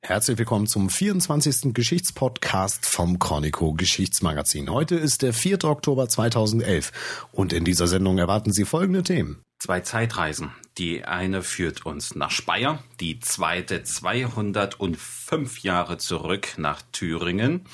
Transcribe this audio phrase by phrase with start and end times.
[0.00, 1.74] Herzlich willkommen zum 24.
[1.74, 4.70] Geschichtspodcast vom Chronico Geschichtsmagazin.
[4.70, 5.64] Heute ist der 4.
[5.64, 9.42] Oktober 2011 und in dieser Sendung erwarten Sie folgende Themen.
[9.58, 10.52] Zwei Zeitreisen.
[10.78, 17.66] Die eine führt uns nach Speyer, die zweite 205 Jahre zurück nach Thüringen.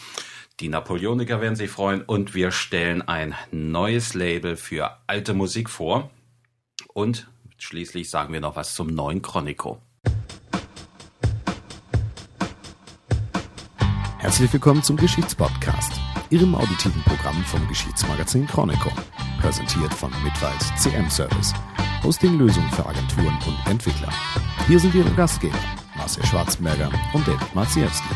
[0.60, 6.10] Die Napoleoniker werden sich freuen und wir stellen ein neues Label für alte Musik vor.
[6.94, 7.28] Und
[7.58, 9.78] schließlich sagen wir noch was zum neuen Chronico.
[14.34, 15.92] Herzlich willkommen zum Geschichtspodcast,
[16.28, 18.90] Ihrem auditiven Programm vom Geschichtsmagazin Chronico.
[19.40, 21.52] Präsentiert von Mitwald CM Service.
[22.02, 24.12] Hosting-Lösung für Agenturen und Entwickler.
[24.66, 25.56] Hier sind Ihre Gastgeber,
[25.96, 28.12] Marcel Schwarzberger und David Marziewski.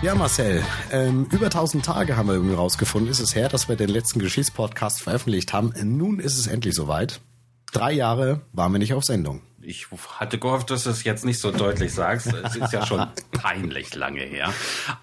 [0.00, 3.76] Ja, Marcel, ähm, über 1000 Tage haben wir irgendwie rausgefunden, ist es her, dass wir
[3.76, 5.74] den letzten Geschichtspodcast veröffentlicht haben.
[5.98, 7.20] Nun ist es endlich soweit.
[7.72, 9.86] Drei Jahre waren wir nicht auf Sendung ich
[10.18, 12.32] hatte gehofft, dass du es jetzt nicht so deutlich sagst.
[12.48, 14.52] Es ist ja schon peinlich lange her.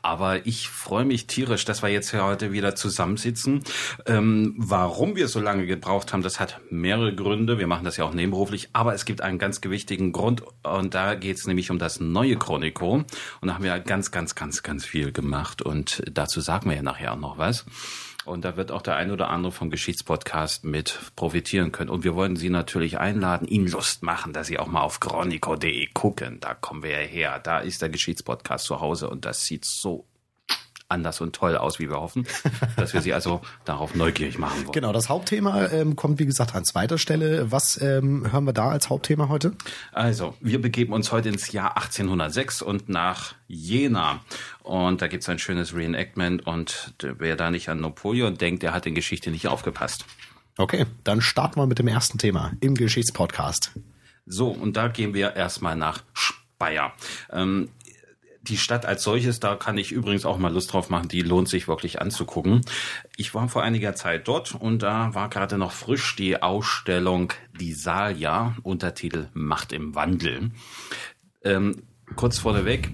[0.02, 3.64] Aber ich freue mich tierisch, dass wir jetzt hier heute wieder zusammensitzen.
[4.08, 7.60] Ähm, warum wir so lange gebraucht haben, das hat mehrere Gründe.
[7.60, 8.70] Wir machen das ja auch nebenberuflich.
[8.74, 10.44] Aber es gibt einen ganz gewichtigen Grund.
[10.64, 13.04] Und da geht es nämlich um das neue Chronico.
[13.42, 15.62] Und da haben wir ganz, ganz, ganz, ganz viel gemacht.
[15.62, 17.66] Und dazu sagen wir ja nachher auch noch was.
[18.26, 21.90] Und da wird auch der ein oder andere vom Geschichtspodcast mit profitieren können.
[21.90, 25.88] Und wir wollen Sie natürlich einladen, Ihnen Lust machen, dass Sie auch mal auf chronico.de
[25.94, 26.40] gucken.
[26.40, 27.40] Da kommen wir ja her.
[27.40, 30.06] Da ist der Geschichtspodcast zu Hause und das sieht so
[30.88, 32.28] anders und toll aus, wie wir hoffen,
[32.78, 34.72] dass wir sie also darauf neugierig machen wollen.
[34.74, 37.52] Genau, das Hauptthema ähm, kommt, wie gesagt, an zweiter Stelle.
[37.52, 39.54] Was ähm, hören wir da als Hauptthema heute?
[39.92, 44.22] Also, wir begeben uns heute ins Jahr 1806 und nach Jena.
[44.66, 48.74] Und da gibt es ein schönes Reenactment und wer da nicht an Napoleon denkt, der
[48.74, 50.06] hat in Geschichte nicht aufgepasst.
[50.58, 53.74] Okay, dann starten wir mit dem ersten Thema im Geschichtspodcast.
[54.26, 56.94] So, und da gehen wir erstmal nach Speyer.
[57.32, 57.70] Ähm,
[58.42, 61.48] die Stadt als solches, da kann ich übrigens auch mal Lust drauf machen, die lohnt
[61.48, 62.62] sich wirklich anzugucken.
[63.18, 67.74] Ich war vor einiger Zeit dort und da war gerade noch frisch die Ausstellung Die
[67.74, 70.50] Salia, Untertitel Macht im Wandel.
[71.44, 71.84] Ähm,
[72.16, 72.90] kurz vorneweg,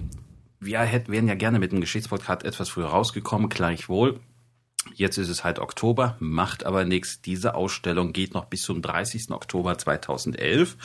[0.62, 4.20] wir hätten, wären ja gerne mit dem Geschichtspodcast etwas früher rausgekommen, gleichwohl.
[4.94, 7.20] Jetzt ist es halt Oktober, macht aber nichts.
[7.20, 9.30] Diese Ausstellung geht noch bis zum 30.
[9.30, 10.76] Oktober 2011.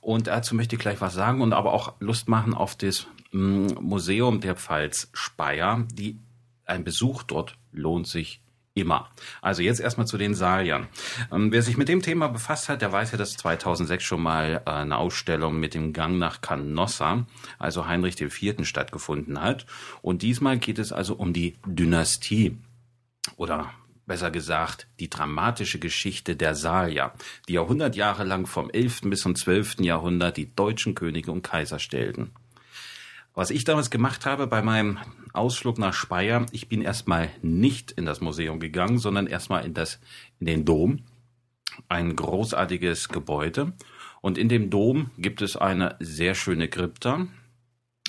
[0.00, 4.40] Und dazu möchte ich gleich was sagen und aber auch Lust machen auf das Museum
[4.40, 5.86] der Pfalz Speyer.
[5.92, 6.18] Die,
[6.64, 8.40] ein Besuch dort lohnt sich
[8.78, 9.10] immer.
[9.42, 10.88] Also jetzt erstmal zu den Saliern.
[11.32, 14.62] Ähm, wer sich mit dem Thema befasst hat, der weiß ja, dass 2006 schon mal
[14.64, 17.26] äh, eine Ausstellung mit dem Gang nach Canossa,
[17.58, 18.66] also Heinrich IV.
[18.66, 19.66] stattgefunden hat.
[20.02, 22.58] Und diesmal geht es also um die Dynastie
[23.36, 23.70] oder
[24.06, 27.12] besser gesagt die dramatische Geschichte der Salier,
[27.46, 29.02] die Jahrhundert Jahre lang vom 11.
[29.02, 29.80] bis zum 12.
[29.80, 32.32] Jahrhundert die deutschen Könige und Kaiser stellten.
[33.38, 34.98] Was ich damals gemacht habe bei meinem
[35.32, 40.00] Ausflug nach Speyer, ich bin erstmal nicht in das Museum gegangen, sondern erstmal in das,
[40.40, 41.04] in den Dom.
[41.88, 43.74] Ein großartiges Gebäude.
[44.22, 47.28] Und in dem Dom gibt es eine sehr schöne Krypta.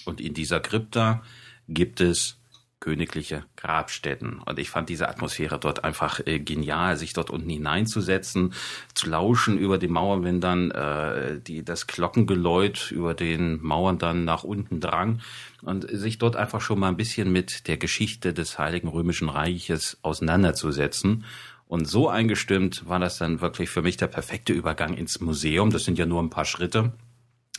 [0.06, 1.22] Und in dieser Krypta
[1.68, 2.39] gibt es
[2.80, 4.40] königliche Grabstätten.
[4.40, 8.54] Und ich fand diese Atmosphäre dort einfach äh, genial, sich dort unten hineinzusetzen,
[8.94, 14.24] zu lauschen über die Mauern, wenn dann äh, die, das Glockengeläut über den Mauern dann
[14.24, 15.22] nach unten drang
[15.62, 19.98] und sich dort einfach schon mal ein bisschen mit der Geschichte des Heiligen Römischen Reiches
[20.02, 21.26] auseinanderzusetzen.
[21.68, 25.70] Und so eingestimmt war das dann wirklich für mich der perfekte Übergang ins Museum.
[25.70, 26.94] Das sind ja nur ein paar Schritte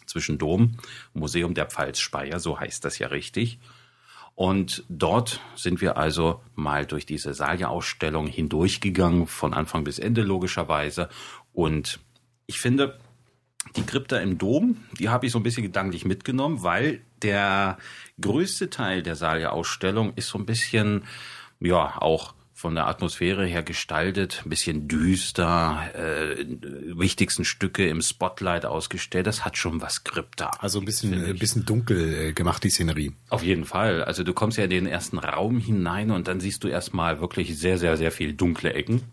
[0.06, 0.78] zwischen Dom,
[1.14, 3.60] Museum der Pfalz Speyer, so heißt das ja richtig.
[4.40, 11.10] Und dort sind wir also mal durch diese Salja-Ausstellung hindurchgegangen, von Anfang bis Ende logischerweise.
[11.52, 12.00] Und
[12.46, 12.98] ich finde,
[13.76, 17.76] die Krypta im Dom, die habe ich so ein bisschen gedanklich mitgenommen, weil der
[18.18, 21.04] größte Teil der Salja-Ausstellung ist so ein bisschen,
[21.60, 26.44] ja, auch von der Atmosphäre her gestaltet, ein bisschen düster, äh,
[26.94, 29.26] wichtigsten Stücke im Spotlight ausgestellt.
[29.26, 30.50] Das hat schon was Krypta.
[30.58, 33.12] Also ein bisschen, ein bisschen dunkel äh, gemacht, die Szenerie.
[33.30, 34.04] Auf jeden Fall.
[34.04, 37.58] Also du kommst ja in den ersten Raum hinein und dann siehst du erstmal wirklich
[37.58, 39.04] sehr, sehr, sehr viel dunkle Ecken.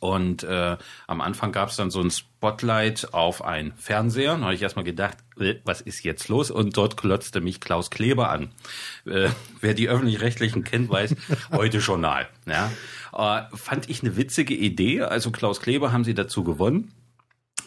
[0.00, 0.76] Und äh,
[1.06, 4.36] am Anfang gab es dann so ein Spotlight auf ein Fernseher.
[4.36, 6.50] Da habe ich erstmal gedacht, äh, was ist jetzt los?
[6.50, 8.50] Und dort klotzte mich Klaus Kleber an.
[9.06, 9.30] Äh,
[9.60, 11.14] wer die öffentlich-rechtlichen kennt, weiß,
[11.52, 12.28] heute Journal.
[12.46, 12.70] Ja?
[13.12, 15.02] Äh, fand ich eine witzige Idee.
[15.02, 16.92] Also Klaus Kleber haben sie dazu gewonnen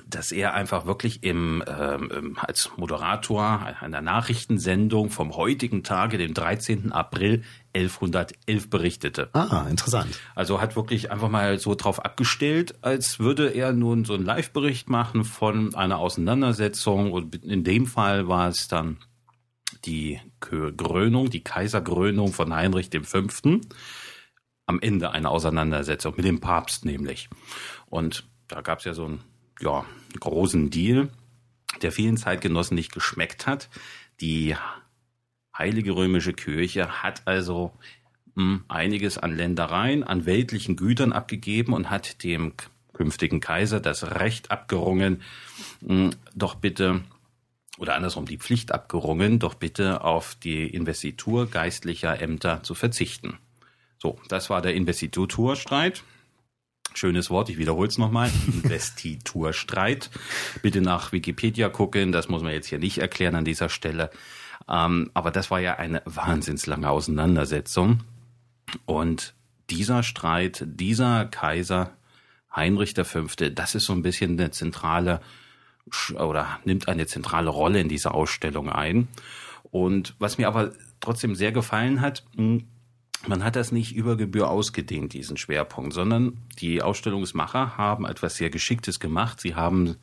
[0.07, 6.91] dass er einfach wirklich im ähm, als Moderator einer Nachrichtensendung vom heutigen Tage, dem 13.
[6.91, 7.43] April
[7.73, 9.29] 1111 berichtete.
[9.33, 10.19] Ah, interessant.
[10.35, 14.89] Also hat wirklich einfach mal so drauf abgestellt, als würde er nun so einen Live-Bericht
[14.89, 18.97] machen von einer Auseinandersetzung und in dem Fall war es dann
[19.85, 23.23] die Krönung, die Kaiserkrönung von Heinrich V.
[24.67, 27.29] am Ende einer Auseinandersetzung mit dem Papst nämlich.
[27.87, 29.23] Und da gab es ja so einen
[29.61, 29.85] ja,
[30.19, 31.09] großen Deal,
[31.81, 33.69] der vielen Zeitgenossen nicht geschmeckt hat.
[34.19, 34.55] Die
[35.57, 37.71] Heilige Römische Kirche hat also
[38.35, 42.53] hm, einiges an Ländereien, an weltlichen Gütern abgegeben und hat dem
[42.93, 45.21] künftigen Kaiser das Recht abgerungen,
[45.85, 47.01] hm, doch bitte
[47.77, 53.37] oder andersrum die Pflicht abgerungen, doch bitte auf die Investitur geistlicher Ämter zu verzichten.
[53.97, 56.03] So, das war der Investiturstreit.
[56.93, 58.29] Schönes Wort, ich wiederhole es nochmal.
[58.47, 60.09] Investiturstreit.
[60.61, 64.09] Bitte nach Wikipedia gucken, das muss man jetzt hier nicht erklären an dieser Stelle.
[64.69, 68.01] Ähm, aber das war ja eine wahnsinnslange Auseinandersetzung.
[68.85, 69.33] Und
[69.69, 71.91] dieser Streit, dieser Kaiser
[72.53, 75.21] Heinrich V., das ist so ein bisschen eine zentrale
[76.13, 79.07] oder nimmt eine zentrale Rolle in dieser Ausstellung ein.
[79.71, 82.67] Und was mir aber trotzdem sehr gefallen hat, hm,
[83.27, 88.49] man hat das nicht über Gebühr ausgedehnt, diesen Schwerpunkt, sondern die Ausstellungsmacher haben etwas sehr
[88.49, 89.39] Geschicktes gemacht.
[89.39, 89.97] Sie haben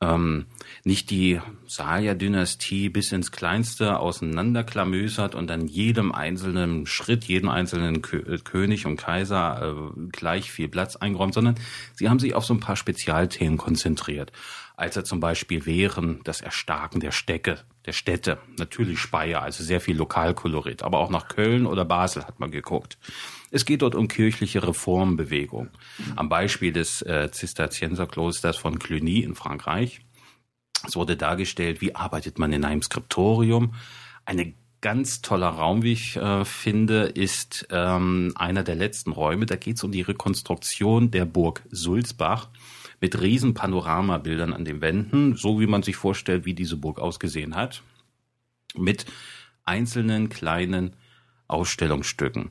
[0.00, 0.46] ähm,
[0.84, 8.38] nicht die Salia-Dynastie bis ins Kleinste auseinanderklamüsert und dann jedem einzelnen Schritt, jedem einzelnen Kö
[8.38, 11.56] König und Kaiser äh, gleich viel Platz eingeräumt, sondern
[11.94, 14.32] sie haben sich auf so ein paar Spezialthemen konzentriert
[14.78, 19.80] als er zum Beispiel wären das Erstarken der Städte, der Städte, natürlich Speyer, also sehr
[19.80, 22.96] viel Lokalkolorit, aber auch nach Köln oder Basel hat man geguckt.
[23.50, 25.70] Es geht dort um kirchliche Reformbewegung.
[26.14, 30.00] Am Beispiel des äh, Zisterzienserklosters von Cluny in Frankreich.
[30.86, 33.74] Es wurde dargestellt, wie arbeitet man in einem Skriptorium.
[34.26, 39.46] Eine ganz toller Raum, wie ich äh, finde, ist ähm, einer der letzten Räume.
[39.46, 42.48] Da geht es um die Rekonstruktion der Burg Sulzbach
[43.00, 47.54] mit riesen Panoramabildern an den Wänden, so wie man sich vorstellt, wie diese Burg ausgesehen
[47.54, 47.82] hat,
[48.74, 49.06] mit
[49.64, 50.96] einzelnen kleinen
[51.46, 52.50] Ausstellungsstücken.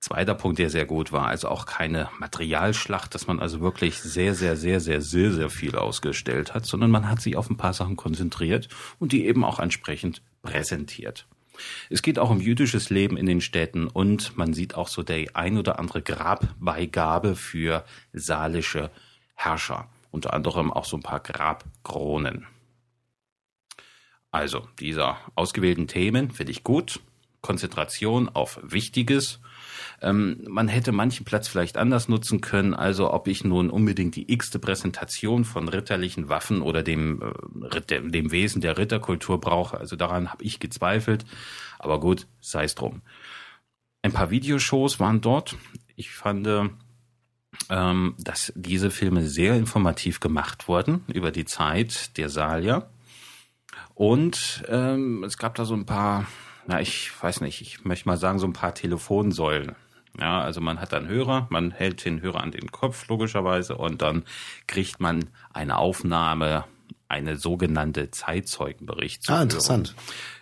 [0.00, 4.34] Zweiter Punkt, der sehr gut war, also auch keine Materialschlacht, dass man also wirklich sehr,
[4.34, 7.74] sehr, sehr, sehr, sehr, sehr viel ausgestellt hat, sondern man hat sich auf ein paar
[7.74, 8.68] Sachen konzentriert
[8.98, 11.26] und die eben auch entsprechend präsentiert.
[11.90, 15.36] Es geht auch um jüdisches Leben in den Städten und man sieht auch so der
[15.36, 17.84] ein oder andere Grabbeigabe für
[18.14, 18.90] saalische
[19.42, 22.46] Herrscher, unter anderem auch so ein paar Grabkronen.
[24.30, 27.00] Also, dieser ausgewählten Themen finde ich gut.
[27.40, 29.40] Konzentration auf Wichtiges.
[30.02, 32.74] Ähm, man hätte manchen Platz vielleicht anders nutzen können.
[32.74, 37.22] Also, ob ich nun unbedingt die x-te Präsentation von ritterlichen Waffen oder dem,
[37.72, 39.78] äh, dem Wesen der Ritterkultur brauche.
[39.78, 41.24] Also, daran habe ich gezweifelt.
[41.78, 43.00] Aber gut, sei es drum.
[44.02, 45.56] Ein paar Videoshows waren dort.
[45.96, 46.46] Ich fand,
[47.68, 52.88] ähm, dass diese Filme sehr informativ gemacht wurden über die Zeit der Salier.
[53.94, 56.26] Und ähm, es gab da so ein paar,
[56.66, 59.76] na, ich weiß nicht, ich möchte mal sagen, so ein paar Telefonsäulen.
[60.18, 64.02] Ja, also man hat einen Hörer, man hält den Hörer an den Kopf logischerweise und
[64.02, 64.24] dann
[64.66, 66.64] kriegt man eine Aufnahme
[67.08, 69.94] eine sogenannte Zeitzeugenbericht Ah, interessant.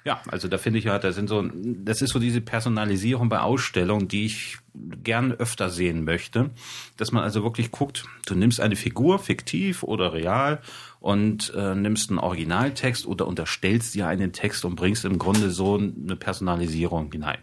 [0.05, 3.41] Ja, also da finde ich ja, da sind so, das ist so diese Personalisierung bei
[3.41, 4.59] Ausstellungen, die ich
[5.03, 6.51] gern öfter sehen möchte,
[6.97, 10.61] dass man also wirklich guckt, du nimmst eine Figur, fiktiv oder real,
[11.01, 15.77] und äh, nimmst einen Originaltext oder unterstellst dir einen Text und bringst im Grunde so
[15.77, 17.39] eine Personalisierung hinein.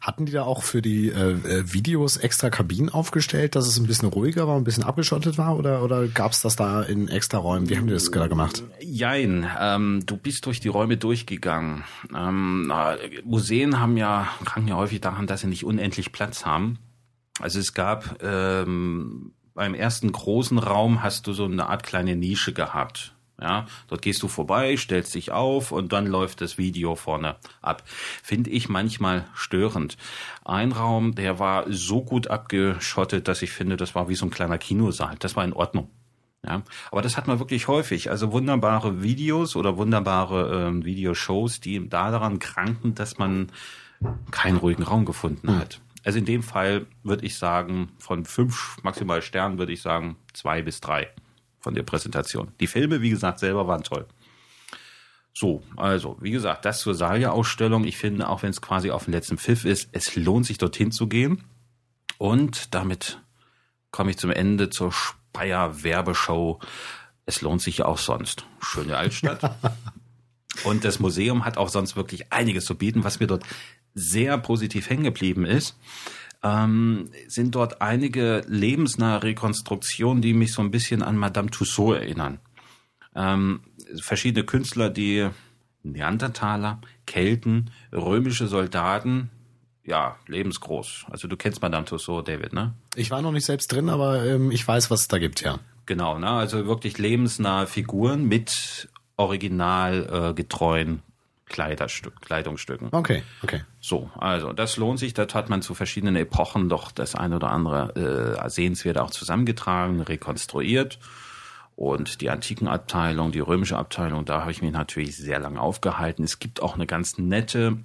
[0.00, 3.86] Hatten die da auch für die äh, äh, Videos extra Kabinen aufgestellt, dass es ein
[3.86, 7.38] bisschen ruhiger war, ein bisschen abgeschottet war oder, oder gab es das da in extra
[7.38, 7.68] Räumen?
[7.68, 8.62] Wie haben die das da gemacht?
[8.80, 11.84] Jein, ähm, du bist durch die Räume durchgegangen.
[12.14, 12.72] Ähm,
[13.24, 16.78] Museen haben ja, kranken ja häufig daran, dass sie nicht unendlich Platz haben.
[17.40, 22.52] Also es gab ähm, beim ersten großen Raum hast du so eine Art kleine Nische
[22.52, 27.36] gehabt ja, dort gehst du vorbei, stellst dich auf und dann läuft das Video vorne
[27.62, 27.82] ab.
[28.22, 29.96] Finde ich manchmal störend.
[30.44, 34.30] Ein Raum, der war so gut abgeschottet, dass ich finde, das war wie so ein
[34.30, 35.16] kleiner Kinosaal.
[35.18, 35.88] Das war in Ordnung.
[36.46, 38.10] Ja, aber das hat man wirklich häufig.
[38.10, 43.52] Also wunderbare Videos oder wunderbare ähm, Videoshows, die da daran kranken, dass man
[44.30, 45.58] keinen ruhigen Raum gefunden hm.
[45.58, 45.80] hat.
[46.02, 50.62] Also in dem Fall würde ich sagen, von fünf maximal Sternen würde ich sagen zwei
[50.62, 51.10] bis drei
[51.60, 52.52] von der Präsentation.
[52.60, 54.06] Die Filme, wie gesagt, selber waren toll.
[55.32, 57.84] So, also, wie gesagt, das zur Salia-Ausstellung.
[57.84, 60.90] Ich finde, auch wenn es quasi auf den letzten Pfiff ist, es lohnt sich dorthin
[60.90, 61.44] zu gehen.
[62.18, 63.20] Und damit
[63.90, 66.58] komme ich zum Ende zur Speyer Werbeshow.
[67.26, 68.44] Es lohnt sich ja auch sonst.
[68.60, 69.56] Schöne Altstadt.
[70.64, 73.44] Und das Museum hat auch sonst wirklich einiges zu bieten, was mir dort
[73.94, 75.76] sehr positiv hängen geblieben ist
[76.42, 82.38] ähm, sind dort einige lebensnahe Rekonstruktionen, die mich so ein bisschen an Madame Tussaud erinnern.
[83.14, 83.60] Ähm,
[84.00, 85.28] verschiedene Künstler, die
[85.82, 89.30] Neandertaler, Kelten, römische Soldaten,
[89.84, 91.06] ja, lebensgroß.
[91.10, 92.74] Also du kennst Madame Tussauds, David, ne?
[92.94, 95.58] Ich war noch nicht selbst drin, aber ähm, ich weiß, was es da gibt, ja.
[95.86, 96.28] Genau, ne?
[96.30, 100.34] Also wirklich lebensnahe Figuren mit original äh,
[101.50, 102.88] Kleiderstück, Kleidungsstücken.
[102.92, 103.62] Okay, okay.
[103.80, 105.12] So, also das lohnt sich.
[105.12, 110.00] Das hat man zu verschiedenen Epochen doch das eine oder andere äh, sehenswert auch zusammengetragen,
[110.00, 110.98] rekonstruiert.
[111.76, 116.24] Und die antiken Abteilung, die römische Abteilung, da habe ich mich natürlich sehr lange aufgehalten.
[116.24, 117.78] Es gibt auch eine ganz nette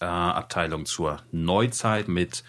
[0.00, 2.42] äh, Abteilung zur Neuzeit mit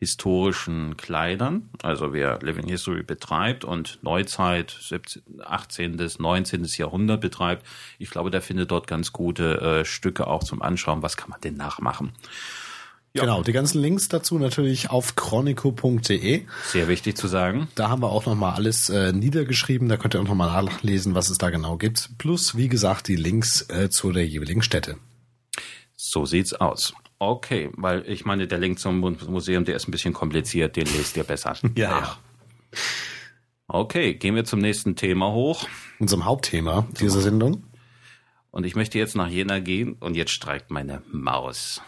[0.00, 1.68] historischen Kleidern.
[1.82, 5.98] Also wer Living History betreibt und Neuzeit 17, 18.
[5.98, 6.64] bis 19.
[6.64, 7.66] Jahrhundert betreibt,
[7.98, 11.02] ich glaube, der findet dort ganz gute äh, Stücke auch zum Anschauen.
[11.02, 12.12] Was kann man denn nachmachen?
[13.12, 13.22] Ja.
[13.22, 16.46] Genau, die ganzen Links dazu natürlich auf chronico.de.
[16.64, 17.68] Sehr wichtig zu sagen.
[17.74, 19.88] Da haben wir auch nochmal alles äh, niedergeschrieben.
[19.88, 22.16] Da könnt ihr auch nochmal nachlesen, was es da genau gibt.
[22.18, 24.96] Plus, wie gesagt, die Links äh, zu der jeweiligen Stätte.
[25.96, 26.94] So sieht's aus.
[27.22, 31.18] Okay, weil ich meine, der Link zum Museum, der ist ein bisschen kompliziert, den lest
[31.18, 31.54] ihr besser.
[31.76, 32.16] ja, ja.
[33.68, 35.68] Okay, gehen wir zum nächsten Thema hoch.
[35.98, 37.64] Unserem Hauptthema dieser Sendung.
[38.50, 41.82] Und ich möchte jetzt nach Jena gehen und jetzt streikt meine Maus.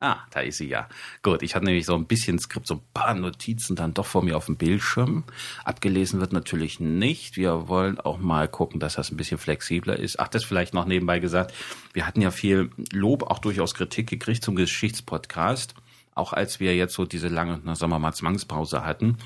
[0.00, 0.88] Ah, da ist sie ja.
[1.22, 4.22] Gut, ich hatte nämlich so ein bisschen Skript, so ein paar Notizen dann doch vor
[4.22, 5.24] mir auf dem Bildschirm.
[5.64, 7.36] Abgelesen wird natürlich nicht.
[7.36, 10.20] Wir wollen auch mal gucken, dass das ein bisschen flexibler ist.
[10.20, 11.52] Ach, das vielleicht noch nebenbei gesagt.
[11.94, 15.74] Wir hatten ja viel Lob, auch durchaus Kritik gekriegt zum Geschichtspodcast.
[16.14, 19.18] Auch als wir jetzt so diese lange, sagen wir mal, Zwangspause hatten.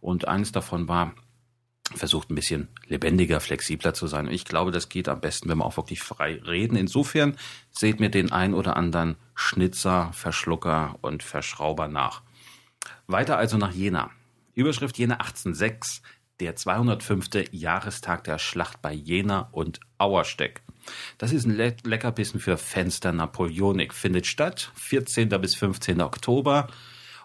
[0.00, 1.12] Und eines davon war,
[1.94, 4.28] versucht ein bisschen lebendiger, flexibler zu sein.
[4.28, 6.76] Ich glaube, das geht am besten, wenn wir auch wirklich frei reden.
[6.76, 7.36] Insofern
[7.70, 12.22] seht mir den ein oder anderen Schnitzer, Verschlucker und Verschrauber nach.
[13.06, 14.10] Weiter also nach Jena.
[14.54, 16.02] Überschrift Jena 1806,
[16.38, 17.28] der 205.
[17.52, 20.62] Jahrestag der Schlacht bei Jena und Auersteck.
[21.18, 23.92] Das ist ein Le Leckerbissen für Fenster Napoleonik.
[23.92, 25.28] Findet statt 14.
[25.28, 26.00] bis 15.
[26.00, 26.68] Oktober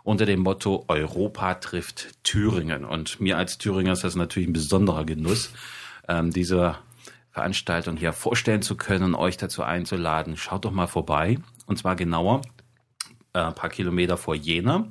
[0.05, 2.85] unter dem Motto Europa trifft Thüringen.
[2.85, 5.51] Und mir als Thüringer ist das natürlich ein besonderer Genuss,
[6.07, 6.77] ähm, diese
[7.31, 10.37] Veranstaltung hier vorstellen zu können, euch dazu einzuladen.
[10.37, 11.39] Schaut doch mal vorbei.
[11.65, 12.41] Und zwar genauer
[13.33, 14.87] äh, ein paar Kilometer vor Jena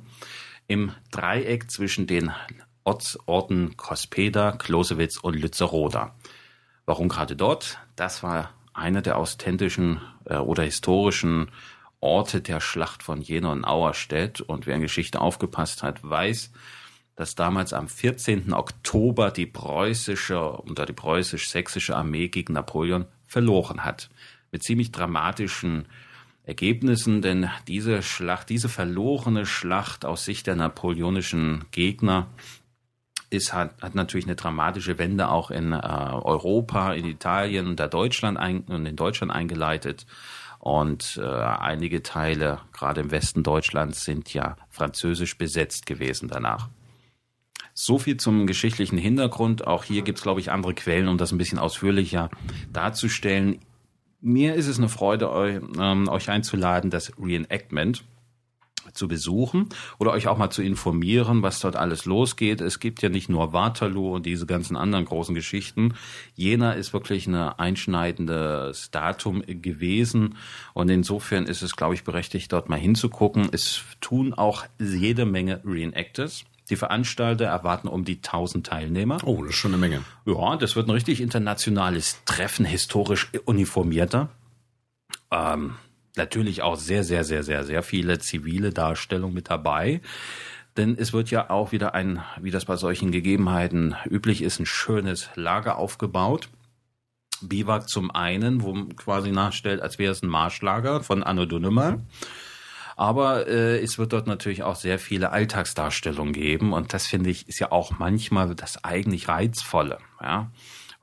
[0.67, 2.31] im Dreieck zwischen den
[2.83, 6.13] Ortsorten Kospeda, Klosewitz und Lützeroda.
[6.85, 7.79] Warum gerade dort?
[7.95, 11.49] Das war einer der authentischen äh, oder historischen
[12.05, 14.39] Orte der Schlacht von Jena und Auerstedt.
[14.39, 16.51] Und wer in Geschichte aufgepasst hat, weiß,
[17.15, 18.53] dass damals am 14.
[18.53, 24.09] Oktober die preußische oder die preußisch-sächsische Armee gegen Napoleon verloren hat.
[24.51, 25.87] Mit ziemlich dramatischen
[26.43, 32.27] Ergebnissen, denn diese Schlacht, diese verlorene Schlacht aus Sicht der napoleonischen Gegner
[33.31, 38.37] ist, hat, hat natürlich eine dramatische Wende auch in äh, Europa, in Italien und, Deutschland
[38.37, 40.05] ein, und in Deutschland eingeleitet.
[40.65, 46.69] Und äh, einige Teile, gerade im Westen Deutschlands, sind ja französisch besetzt gewesen danach.
[47.75, 49.67] So viel zum geschichtlichen Hintergrund.
[49.67, 52.31] Auch hier gibt es, glaube ich, andere Quellen, um das ein bisschen ausführlicher
[52.73, 53.59] darzustellen.
[54.21, 58.03] Mir ist es eine Freude, euch, ähm, euch einzuladen, das Reenactment
[58.93, 62.61] zu besuchen oder euch auch mal zu informieren, was dort alles losgeht.
[62.61, 65.95] Es gibt ja nicht nur Waterloo und diese ganzen anderen großen Geschichten.
[66.35, 70.37] Jena ist wirklich ein einschneidendes Datum gewesen
[70.73, 73.49] und insofern ist es, glaube ich, berechtigt, dort mal hinzugucken.
[73.51, 76.45] Es tun auch jede Menge Reenactors.
[76.69, 79.19] Die Veranstalter erwarten um die 1000 Teilnehmer.
[79.23, 80.01] Oh, das ist schon eine Menge.
[80.25, 84.29] Ja, das wird ein richtig internationales Treffen, historisch uniformierter.
[85.31, 85.75] Ähm,
[86.17, 90.01] natürlich auch sehr, sehr, sehr, sehr, sehr viele zivile Darstellungen mit dabei.
[90.77, 94.65] Denn es wird ja auch wieder ein, wie das bei solchen Gegebenheiten üblich ist, ein
[94.65, 96.49] schönes Lager aufgebaut.
[97.41, 102.01] Biwak zum einen, wo man quasi nachstellt, als wäre es ein Marschlager von Anno Dunnemal.
[102.97, 107.47] Aber äh, es wird dort natürlich auch sehr viele Alltagsdarstellungen geben und das finde ich
[107.49, 109.97] ist ja auch manchmal das eigentlich Reizvolle.
[110.21, 110.51] Ja?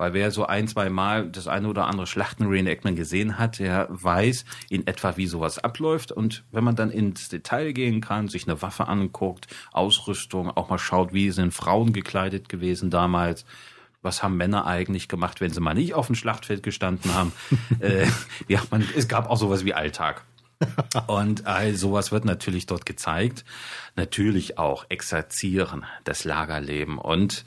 [0.03, 4.45] Weil wer so ein, zwei Mal das eine oder andere Schlachten-Reenactment gesehen hat, der weiß
[4.69, 6.11] in etwa, wie sowas abläuft.
[6.11, 10.79] Und wenn man dann ins Detail gehen kann, sich eine Waffe anguckt, Ausrüstung, auch mal
[10.79, 13.45] schaut, wie sind Frauen gekleidet gewesen damals,
[14.03, 17.33] was haben Männer eigentlich gemacht, wenn sie mal nicht auf dem Schlachtfeld gestanden haben.
[17.79, 18.09] äh,
[18.49, 20.25] ja, man, es gab auch sowas wie Alltag.
[21.07, 23.45] Und all sowas wird natürlich dort gezeigt.
[23.95, 27.45] Natürlich auch Exerzieren, das Lagerleben und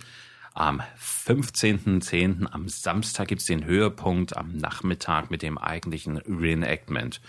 [0.56, 2.48] am 15.10.
[2.48, 7.22] am Samstag gibt's den Höhepunkt am Nachmittag mit dem eigentlichen Reenactment.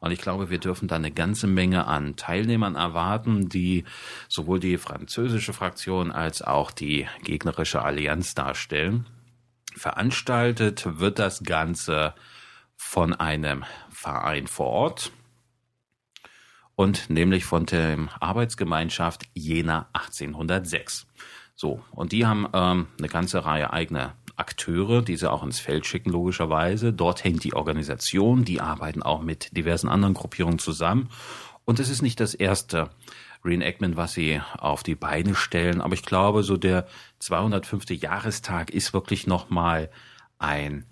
[0.00, 3.84] Und ich glaube, wir dürfen da eine ganze Menge an Teilnehmern erwarten, die
[4.28, 9.06] sowohl die französische Fraktion als auch die gegnerische Allianz darstellen.
[9.74, 12.14] Veranstaltet wird das Ganze
[12.76, 15.12] von einem Verein vor Ort
[16.74, 21.06] und nämlich von der Arbeitsgemeinschaft Jena 1806.
[21.54, 25.86] So, und die haben ähm, eine ganze Reihe eigener Akteure, die sie auch ins Feld
[25.86, 26.92] schicken, logischerweise.
[26.92, 31.08] Dort hängt die Organisation, die arbeiten auch mit diversen anderen Gruppierungen zusammen.
[31.64, 32.90] Und es ist nicht das erste
[33.44, 36.86] Reenactment, was sie auf die Beine stellen, aber ich glaube, so der
[37.20, 37.90] 205.
[37.90, 39.90] Jahrestag ist wirklich nochmal
[40.38, 40.86] ein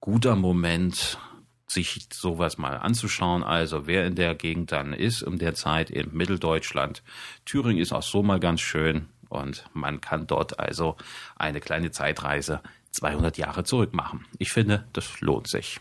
[0.00, 1.18] guter Moment,
[1.66, 3.42] sich sowas mal anzuschauen.
[3.42, 7.02] Also wer in der Gegend dann ist, um der Zeit in Mitteldeutschland.
[7.44, 10.96] Thüringen ist auch so mal ganz schön und man kann dort also
[11.36, 12.60] eine kleine Zeitreise
[12.92, 14.24] 200 Jahre zurück machen.
[14.38, 15.80] Ich finde, das lohnt sich.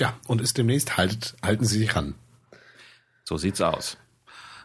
[0.00, 2.14] Ja, und ist demnächst, haltet, halten Sie sich ran.
[3.24, 3.96] So sieht's aus.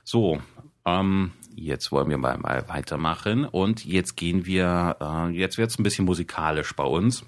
[0.03, 0.41] So,
[0.85, 5.83] ähm, jetzt wollen wir mal, mal weitermachen und jetzt gehen wir, äh, jetzt wird's ein
[5.83, 7.23] bisschen musikalisch bei uns.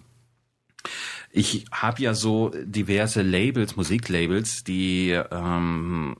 [1.31, 6.15] Ich habe ja so diverse Labels, Musiklabels, die ähm,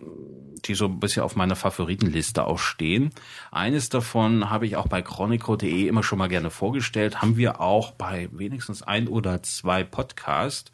[0.65, 3.11] die so ein bisschen auf meiner Favoritenliste auch stehen.
[3.51, 7.91] Eines davon habe ich auch bei chronico.de immer schon mal gerne vorgestellt, haben wir auch
[7.91, 10.71] bei wenigstens ein oder zwei Podcasts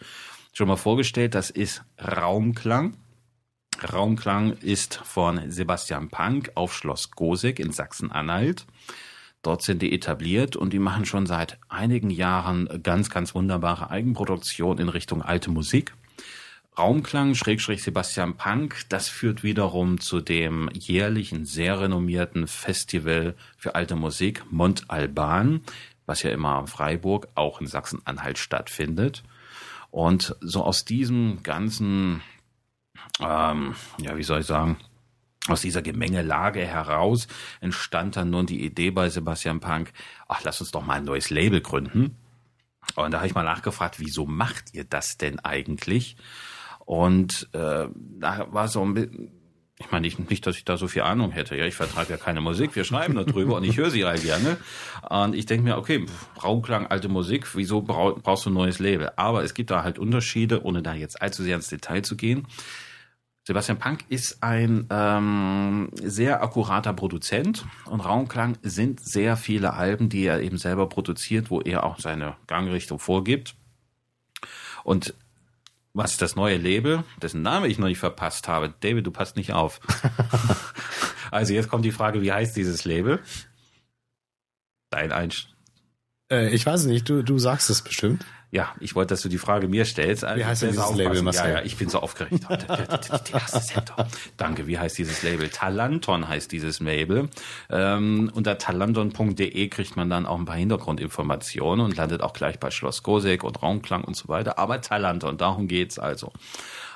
[0.53, 1.35] schon mal vorgestellt.
[1.35, 2.95] Das ist Raumklang.
[3.93, 8.65] Raumklang ist von Sebastian Pank auf Schloss Gosek in Sachsen-Anhalt.
[9.41, 14.79] Dort sind die etabliert und die machen schon seit einigen Jahren ganz, ganz wunderbare Eigenproduktion
[14.79, 15.93] in Richtung alte Musik.
[16.79, 23.97] Raumklang, Schrägstrich Sebastian Punk, das führt wiederum zu dem jährlichen, sehr renommierten Festival für alte
[23.97, 25.59] Musik Mont Alban,
[26.05, 29.23] was ja immer am Freiburg, auch in Sachsen-Anhalt stattfindet.
[29.91, 32.21] Und so aus diesem ganzen,
[33.19, 34.77] ähm, ja, wie soll ich sagen,
[35.49, 37.27] aus dieser Gemengelage heraus
[37.59, 39.91] entstand dann nun die Idee bei Sebastian Punk,
[40.29, 42.15] ach, lass uns doch mal ein neues Label gründen.
[42.95, 46.15] Und da habe ich mal nachgefragt, wieso macht ihr das denn eigentlich?
[46.89, 47.87] Und äh,
[48.19, 49.29] da war so ein bisschen,
[49.77, 51.55] ich meine nicht, nicht, dass ich da so viel Ahnung hätte.
[51.55, 54.23] Ja, ich vertreibe ja keine Musik, wir schreiben da drüber und ich höre sie halt
[54.23, 54.57] gerne.
[55.07, 56.07] Und ich denke mir, okay,
[56.43, 59.11] Raumklang, alte Musik, wieso brauchst du ein neues Label?
[59.17, 62.47] Aber es gibt da halt Unterschiede, ohne da jetzt allzu sehr ins Detail zu gehen.
[63.43, 70.23] Sebastian Punk ist ein ähm, sehr akkurater Produzent und Raumklang sind sehr viele Alben, die
[70.23, 73.53] er eben selber produziert, wo er auch seine Gangrichtung vorgibt.
[74.83, 75.13] Und
[75.93, 78.73] was ist das neue Label, dessen Name ich noch nicht verpasst habe?
[78.79, 79.79] David, du passt nicht auf.
[81.31, 83.19] also jetzt kommt die Frage, wie heißt dieses Label?
[84.91, 85.49] Dein Einsch.
[86.31, 88.25] Äh, ich weiß nicht, du, du sagst es bestimmt.
[88.51, 90.25] Ja, ich wollte, dass du die Frage mir stellst.
[90.25, 91.49] Also wie heißt denn dieses Label, Marcel?
[91.49, 92.47] Ja, ja, ich bin so aufgeregt.
[94.37, 95.49] Danke, wie heißt dieses Label?
[95.49, 97.29] Talanton heißt dieses Label.
[97.69, 102.71] Ähm, unter talanton.de kriegt man dann auch ein paar Hintergrundinformationen und landet auch gleich bei
[102.71, 104.57] Schloss Gosek und Raumklang und so weiter.
[104.57, 106.33] Aber Talanton, darum geht's also.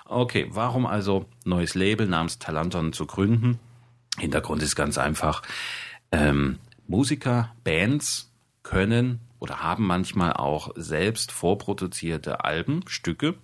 [0.05, 3.59] Okay, warum also neues Label namens Talanton zu gründen?
[4.17, 5.43] Hintergrund ist ganz einfach.
[6.11, 8.31] Ähm, Musiker, Bands
[8.63, 13.35] können oder haben manchmal auch selbst vorproduzierte Alben, Stücke,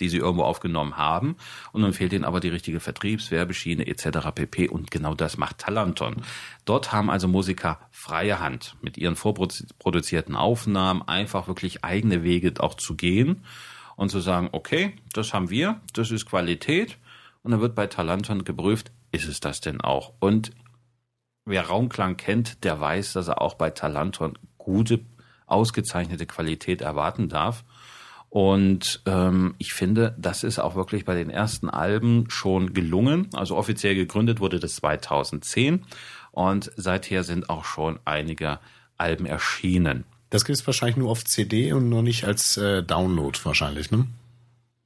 [0.00, 1.36] die sie irgendwo aufgenommen haben
[1.72, 4.30] und dann fehlt ihnen aber die richtige Vertriebswerbeschiene etc.
[4.34, 4.70] pp.
[4.70, 6.22] Und genau das macht Talanton.
[6.64, 12.72] Dort haben also Musiker freie Hand mit ihren vorproduzierten Aufnahmen einfach wirklich eigene Wege auch
[12.72, 13.44] zu gehen
[13.96, 16.96] und zu sagen, okay, das haben wir, das ist Qualität
[17.42, 20.14] und dann wird bei Talanton geprüft, ist es das denn auch?
[20.20, 20.52] Und
[21.44, 25.00] wer Raumklang kennt, der weiß, dass er auch bei Talanton gute,
[25.46, 27.64] ausgezeichnete Qualität erwarten darf.
[28.28, 33.28] Und ähm, ich finde, das ist auch wirklich bei den ersten Alben schon gelungen.
[33.34, 35.84] Also offiziell gegründet wurde das 2010
[36.30, 38.58] und seither sind auch schon einige
[38.96, 40.04] Alben erschienen.
[40.30, 44.06] Das gibt es wahrscheinlich nur auf CD und noch nicht als äh, Download wahrscheinlich, ne?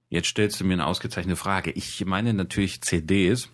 [0.08, 1.70] Jetzt stellst du mir eine ausgezeichnete Frage.
[1.70, 3.48] Ich meine natürlich CDs.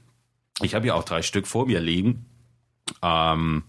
[0.63, 2.25] Ich habe ja auch drei Stück vor mir liegen.
[3.03, 3.65] Ähm,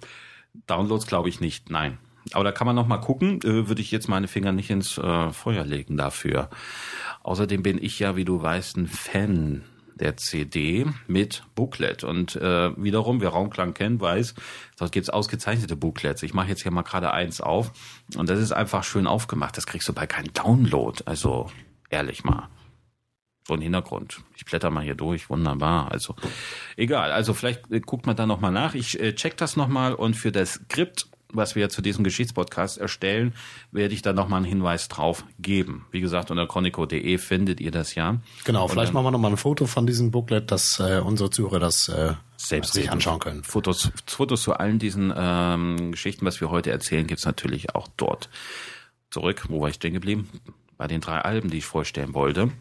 [0.67, 1.97] Downloads glaube ich nicht, nein.
[2.31, 3.39] Aber da kann man noch mal gucken.
[3.43, 6.49] Äh, würde ich jetzt meine Finger nicht ins äh, Feuer legen dafür.
[7.23, 9.63] Außerdem bin ich ja, wie du weißt, ein Fan
[9.95, 12.03] der CD mit Booklet.
[12.03, 14.35] Und äh, wiederum, wer Raumklang kennt, weiß,
[14.77, 16.23] dort gibt's ausgezeichnete Booklets.
[16.23, 17.71] Ich mache jetzt hier mal gerade eins auf.
[18.15, 19.55] Und das ist einfach schön aufgemacht.
[19.57, 21.03] Das kriegst du bei keinem Download.
[21.05, 21.49] Also
[21.89, 22.49] ehrlich mal.
[23.45, 24.21] So ein Hintergrund.
[24.35, 25.29] Ich blätter mal hier durch.
[25.29, 25.91] Wunderbar.
[25.91, 26.15] Also
[26.77, 27.11] egal.
[27.11, 28.73] Also vielleicht äh, guckt man da noch mal nach.
[28.73, 32.77] Ich äh, check das noch mal und für das Skript was wir zu diesem Geschichtspodcast
[32.77, 33.33] erstellen,
[33.71, 35.85] werde ich da nochmal einen Hinweis drauf geben.
[35.91, 38.17] Wie gesagt, unter chronico.de findet ihr das ja.
[38.45, 41.89] Genau, vielleicht machen wir nochmal ein Foto von diesem Booklet, dass äh, unsere Zuhörer das
[41.89, 43.43] äh, selbst sich anschauen können.
[43.43, 48.29] Fotos, Fotos zu allen diesen ähm, Geschichten, was wir heute erzählen, gibt's natürlich auch dort.
[49.11, 50.29] Zurück, wo war ich stehen geblieben?
[50.77, 52.51] bei den drei Alben, die ich vorstellen wollte.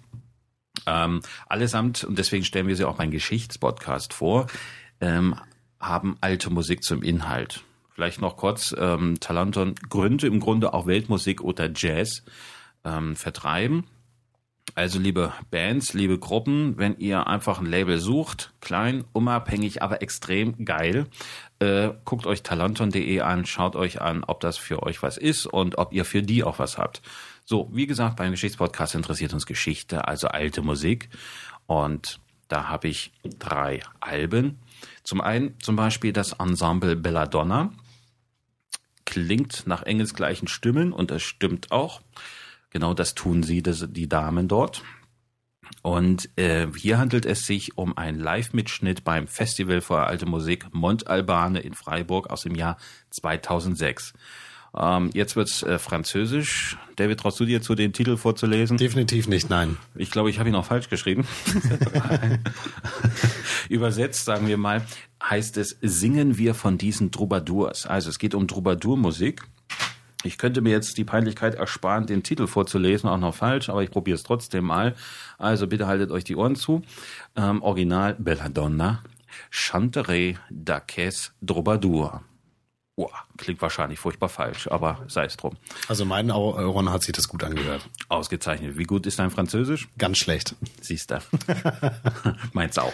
[0.86, 4.46] Ähm, allesamt, und deswegen stellen wir sie auch beim Geschichtspodcast vor,
[5.00, 5.34] ähm,
[5.80, 7.64] haben alte Musik zum Inhalt.
[7.94, 12.24] Vielleicht noch kurz, ähm, Talanton gründe im Grunde auch Weltmusik oder Jazz
[12.84, 13.84] ähm, vertreiben.
[14.74, 20.64] Also liebe Bands, liebe Gruppen, wenn ihr einfach ein Label sucht, klein, unabhängig, aber extrem
[20.64, 21.06] geil,
[21.58, 25.76] äh, guckt euch talanton.de an, schaut euch an, ob das für euch was ist und
[25.76, 27.02] ob ihr für die auch was habt.
[27.44, 31.10] So, wie gesagt, beim Geschichtspodcast interessiert uns Geschichte, also alte Musik.
[31.66, 34.58] Und da habe ich drei Alben.
[35.02, 37.72] Zum einen zum Beispiel das Ensemble Belladonna.
[39.12, 42.00] Klingt nach engelsgleichen Stimmen und das stimmt auch.
[42.70, 44.82] Genau das tun sie, das, die Damen dort.
[45.82, 51.60] Und äh, hier handelt es sich um einen Live-Mitschnitt beim Festival für alte Musik Montalbane
[51.60, 52.78] in Freiburg aus dem Jahr
[53.10, 54.14] 2006.
[54.74, 56.78] Ähm, jetzt wird's äh, französisch.
[56.96, 58.78] David, traust du dir zu, den Titel vorzulesen?
[58.78, 59.76] Definitiv nicht, nein.
[59.94, 61.26] Ich glaube, ich habe ihn auch falsch geschrieben.
[63.72, 64.82] Übersetzt, sagen wir mal,
[65.22, 67.86] heißt es, singen wir von diesen Troubadours.
[67.86, 69.42] Also es geht um Troubadour-Musik.
[70.24, 73.90] Ich könnte mir jetzt die Peinlichkeit ersparen, den Titel vorzulesen, auch noch falsch, aber ich
[73.90, 74.94] probiere es trotzdem mal.
[75.38, 76.82] Also bitte haltet euch die Ohren zu.
[77.34, 79.02] Ähm, Original Belladonna,
[79.50, 82.22] Chanteray d'Aques Troubadour.
[83.04, 85.56] Oh, klingt wahrscheinlich furchtbar falsch, aber sei es drum.
[85.88, 87.88] Also meinen Ohren hat sich das gut angehört.
[88.08, 88.78] Ausgezeichnet.
[88.78, 89.88] Wie gut ist dein Französisch?
[89.98, 90.54] Ganz schlecht.
[90.80, 91.18] Siehst du.
[92.52, 92.92] Meins auch.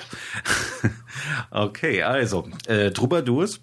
[1.50, 3.60] okay, also, äh, Troubadours,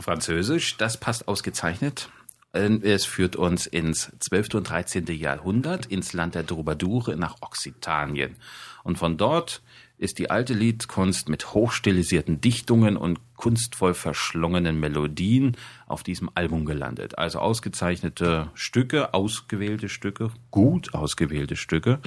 [0.00, 2.08] Französisch, das passt ausgezeichnet.
[2.50, 4.54] Es führt uns ins 12.
[4.54, 5.06] und 13.
[5.06, 8.34] Jahrhundert, ins Land der Troubadoure nach Occitanien.
[8.82, 9.62] Und von dort
[9.98, 15.56] ist die alte Liedkunst mit hochstilisierten Dichtungen und kunstvoll verschlungenen Melodien
[15.86, 17.18] auf diesem Album gelandet.
[17.18, 21.98] Also ausgezeichnete Stücke, ausgewählte Stücke, gut ausgewählte Stücke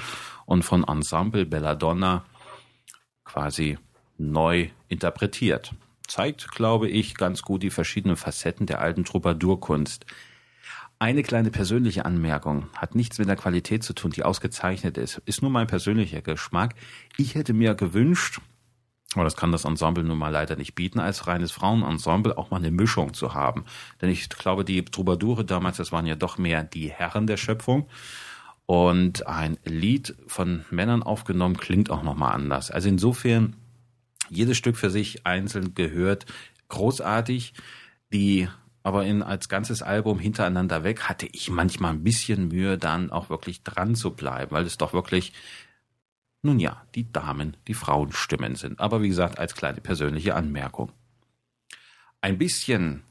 [0.45, 2.25] und von Ensemble Belladonna
[3.25, 3.77] quasi
[4.17, 5.73] neu interpretiert.
[6.07, 10.05] Zeigt, glaube ich, ganz gut die verschiedenen Facetten der alten Troubadourkunst.
[11.01, 15.19] Eine kleine persönliche Anmerkung hat nichts mit der Qualität zu tun, die ausgezeichnet ist.
[15.25, 16.75] Ist nur mein persönlicher Geschmack.
[17.17, 18.39] Ich hätte mir gewünscht,
[19.15, 22.57] aber das kann das Ensemble nun mal leider nicht bieten, als reines Frauenensemble auch mal
[22.57, 23.65] eine Mischung zu haben.
[23.99, 27.89] Denn ich glaube, die Troubadoure damals, das waren ja doch mehr die Herren der Schöpfung.
[28.67, 32.69] Und ein Lied von Männern aufgenommen klingt auch nochmal anders.
[32.69, 33.55] Also insofern,
[34.29, 36.27] jedes Stück für sich einzeln gehört,
[36.69, 37.55] großartig.
[38.13, 38.49] Die
[38.83, 43.29] aber in, als ganzes Album hintereinander weg hatte ich manchmal ein bisschen Mühe, dann auch
[43.29, 45.33] wirklich dran zu bleiben, weil es doch wirklich,
[46.41, 48.79] nun ja, die Damen, die Frauenstimmen sind.
[48.79, 50.91] Aber wie gesagt, als kleine persönliche Anmerkung.
[52.21, 53.03] Ein bisschen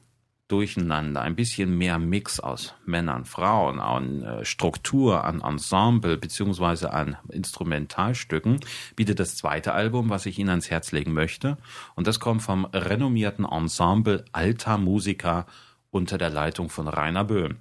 [0.51, 7.15] Durcheinander, ein bisschen mehr Mix aus Männern, Frauen, an äh, Struktur, an Ensemble beziehungsweise an
[7.29, 8.59] Instrumentalstücken
[8.97, 11.57] bietet das zweite Album, was ich Ihnen ans Herz legen möchte.
[11.95, 15.45] Und das kommt vom renommierten Ensemble Alta Musica
[15.89, 17.57] unter der Leitung von Rainer Böhm.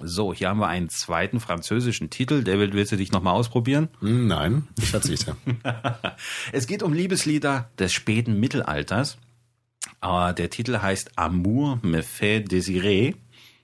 [0.00, 2.42] So, hier haben wir einen zweiten französischen Titel.
[2.42, 3.88] David, willst du dich nochmal ausprobieren?
[4.00, 5.36] Nein, ich verzichte.
[6.52, 9.18] es geht um Liebeslieder des späten Mittelalters.
[10.02, 13.14] Aber der Titel heißt Amour me fait désirer.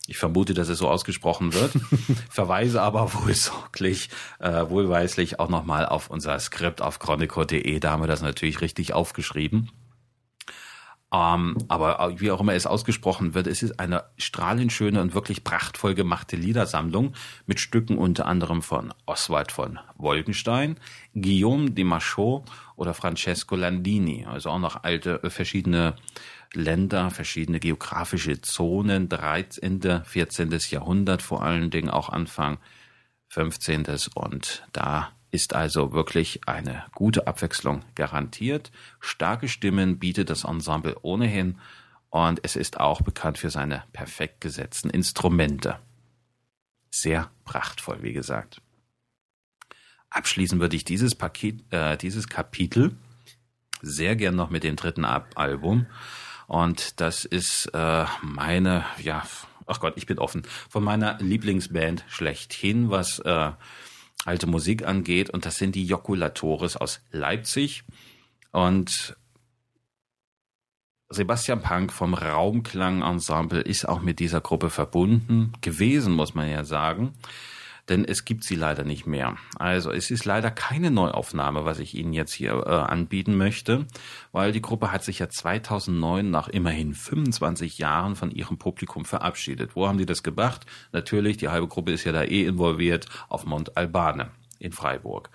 [0.07, 1.72] Ich vermute, dass es so ausgesprochen wird.
[2.31, 7.81] Verweise aber wohl sorglich, äh, wohlweislich auch nochmal auf unser Skript auf chronico.de.
[7.81, 9.70] Da haben wir das natürlich richtig aufgeschrieben.
[11.11, 15.42] Ähm, aber wie auch immer es ausgesprochen wird, es ist eine strahlend schöne und wirklich
[15.42, 17.14] prachtvoll gemachte Liedersammlung
[17.47, 20.77] mit Stücken unter anderem von Oswald von Wolkenstein,
[21.14, 22.44] Guillaume de Machot
[22.77, 24.27] oder Francesco Landini.
[24.27, 25.97] Also auch noch alte, äh, verschiedene
[26.53, 30.51] Länder, verschiedene geografische Zonen, 13., 14.
[30.71, 32.59] Jahrhundert, vor allen Dingen auch Anfang
[33.29, 33.87] 15.
[34.14, 38.71] Und da ist also wirklich eine gute Abwechslung garantiert.
[39.01, 41.59] Starke Stimmen bietet das Ensemble ohnehin
[42.11, 45.79] und es ist auch bekannt für seine perfekt gesetzten Instrumente.
[46.91, 48.62] Sehr prachtvoll, wie gesagt.
[50.11, 52.97] Abschließen würde ich dieses Paket, äh, dieses Kapitel
[53.83, 55.87] sehr gern noch mit dem dritten Album.
[56.47, 59.23] Und das ist äh, meine, ja,
[59.67, 63.53] ach Gott, ich bin offen, von meiner Lieblingsband schlechthin, was äh,
[64.24, 65.31] alte Musik angeht.
[65.31, 67.85] Und das sind die Jokulatores aus Leipzig.
[68.52, 69.16] Und
[71.11, 76.64] Sebastian Punk vom Raumklang Ensemble ist auch mit dieser Gruppe verbunden gewesen, muss man ja
[76.64, 77.14] sagen.
[77.88, 79.37] Denn es gibt sie leider nicht mehr.
[79.59, 83.87] Also es ist leider keine Neuaufnahme, was ich Ihnen jetzt hier äh, anbieten möchte,
[84.33, 89.74] weil die Gruppe hat sich ja 2009 nach immerhin 25 Jahren von ihrem Publikum verabschiedet.
[89.74, 90.66] Wo haben die das gemacht?
[90.92, 95.31] Natürlich, die halbe Gruppe ist ja da eh involviert auf Mont Albane in Freiburg.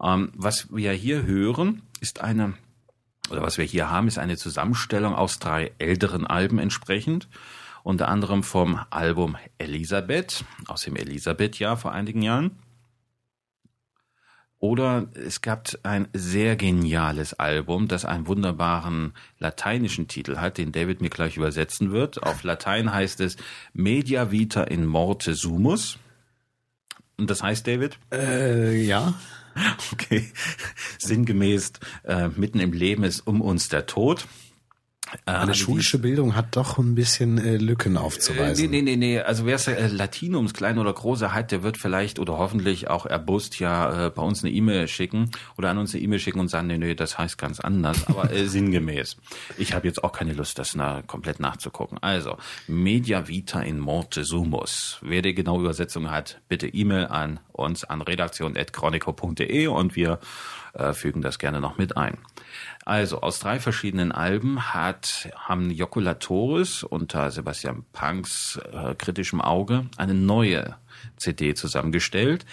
[0.00, 2.54] Ähm, was wir hier hören, ist eine
[3.30, 7.26] oder was wir hier haben, ist eine Zusammenstellung aus drei älteren Alben entsprechend
[7.84, 12.58] unter anderem vom Album Elisabeth aus dem Elisabeth-Jahr vor einigen Jahren.
[14.58, 21.02] Oder es gab ein sehr geniales Album, das einen wunderbaren lateinischen Titel hat, den David
[21.02, 22.22] mir gleich übersetzen wird.
[22.22, 23.36] Auf Latein heißt es
[23.74, 25.98] Media Vita in Morte Sumus.
[27.18, 27.98] Und das heißt, David?
[28.10, 29.14] Äh, ja.
[29.92, 30.32] Okay.
[30.98, 34.26] Sinngemäß, äh, mitten im Leben ist um uns der Tod.
[35.26, 38.66] Eine äh, schulische Bildung hat doch ein bisschen äh, Lücken aufzuweisen.
[38.66, 39.20] Äh, nee, nee, nee, nee.
[39.20, 43.06] Also wer es äh, Latinums, klein oder große hat, der wird vielleicht oder hoffentlich auch
[43.06, 46.48] erbust ja äh, bei uns eine E-Mail schicken oder an uns eine E-Mail schicken und
[46.48, 49.16] sagen, nee, nee, das heißt ganz anders, aber äh, sinngemäß.
[49.56, 51.98] Ich habe jetzt auch keine Lust, das na, komplett nachzugucken.
[52.00, 54.98] Also, Media Vita in Morte Sumus.
[55.02, 60.18] Wer die genaue Übersetzung hat, bitte E-Mail an uns an redaktion.chronico.de und wir
[60.74, 62.18] äh, fügen das gerne noch mit ein.
[62.84, 70.14] Also aus drei verschiedenen Alben hat haben Jokulatoris unter Sebastian Punks äh, kritischem Auge eine
[70.14, 70.76] neue
[71.16, 72.44] CD zusammengestellt.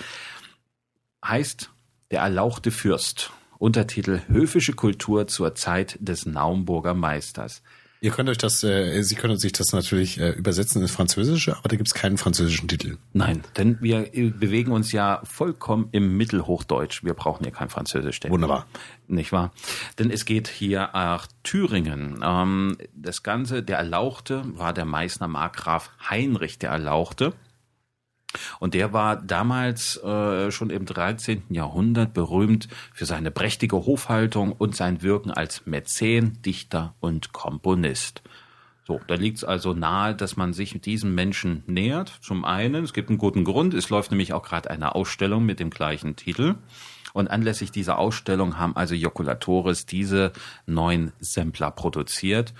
[1.23, 1.69] Heißt
[2.11, 3.31] Der erlauchte Fürst.
[3.57, 7.61] Untertitel Höfische Kultur zur Zeit des Naumburger Meisters.
[8.03, 11.69] Ihr könnt euch das, äh, Sie können sich das natürlich äh, übersetzen ins Französische, aber
[11.69, 12.97] da gibt's keinen französischen Titel.
[13.13, 17.03] Nein, denn wir äh, bewegen uns ja vollkommen im Mittelhochdeutsch.
[17.03, 18.19] Wir brauchen ja kein Französisch.
[18.27, 18.65] Wunderbar.
[19.07, 19.51] Nicht wahr?
[19.99, 22.21] Denn es geht hier nach Thüringen.
[22.23, 27.33] Ähm, das Ganze, der Erlauchte, war der Meißner Markgraf Heinrich der Erlauchte.
[28.59, 31.43] Und der war damals äh, schon im 13.
[31.49, 38.21] Jahrhundert berühmt für seine prächtige Hofhaltung und sein Wirken als Mäzen, Dichter und Komponist.
[38.87, 42.09] So, da liegt es also nahe, dass man sich diesem Menschen nähert.
[42.21, 45.59] Zum einen, es gibt einen guten Grund, es läuft nämlich auch gerade eine Ausstellung mit
[45.59, 46.55] dem gleichen Titel.
[47.13, 50.31] Und anlässlich dieser Ausstellung haben also Jokulatoris diese
[50.65, 52.53] neuen Sampler produziert.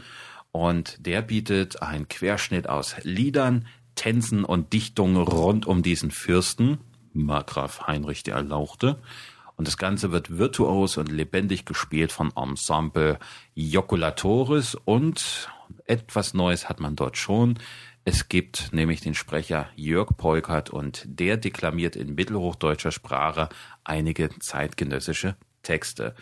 [0.52, 3.66] Und der bietet einen Querschnitt aus Liedern,
[4.02, 6.80] Tänzen und Dichtungen rund um diesen Fürsten,
[7.14, 9.00] Markgraf Heinrich der Erlauchte.
[9.58, 13.20] Und das Ganze wird virtuos und lebendig gespielt von Ensemble
[13.54, 15.52] Joculatoris und
[15.86, 17.60] etwas Neues hat man dort schon.
[18.04, 23.50] Es gibt nämlich den Sprecher Jörg Peukert und der deklamiert in mittelhochdeutscher Sprache
[23.84, 26.16] einige zeitgenössische Texte.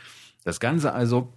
[0.44, 1.32] Das Ganze also,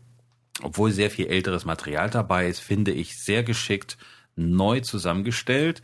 [0.61, 3.97] obwohl sehr viel älteres Material dabei ist, finde ich sehr geschickt
[4.35, 5.83] neu zusammengestellt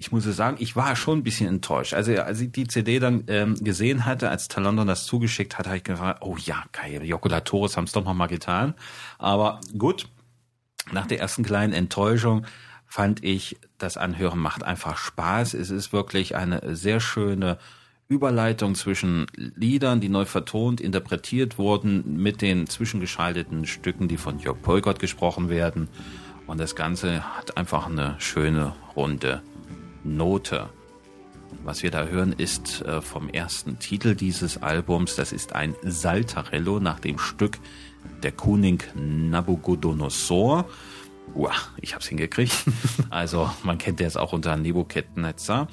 [0.00, 1.92] ich muss sagen, ich war schon ein bisschen enttäuscht.
[1.92, 5.78] Also als ich die CD dann ähm, gesehen hatte, als Talondon das zugeschickt hat, habe
[5.78, 8.74] ich gedacht, oh ja, geil, Jokulatoris haben es doch noch mal getan.
[9.18, 10.08] Aber gut,
[10.92, 12.46] nach der ersten kleinen Enttäuschung
[12.86, 15.54] fand ich, das Anhören macht einfach Spaß.
[15.54, 17.58] Es ist wirklich eine sehr schöne
[18.06, 24.62] Überleitung zwischen Liedern, die neu vertont, interpretiert wurden, mit den zwischengeschalteten Stücken, die von Jörg
[24.62, 25.88] Polgott gesprochen werden.
[26.46, 29.42] Und das Ganze hat einfach eine schöne, runde
[30.16, 30.68] Note.
[31.64, 35.16] Was wir da hören, ist äh, vom ersten Titel dieses Albums.
[35.16, 37.58] Das ist ein Saltarello nach dem Stück
[38.22, 40.66] Der Kuning Nabucodonosor.
[41.34, 42.52] Uah, ich hab's hingekriegt.
[43.10, 45.68] Also man kennt es auch unter Nebukadnezar.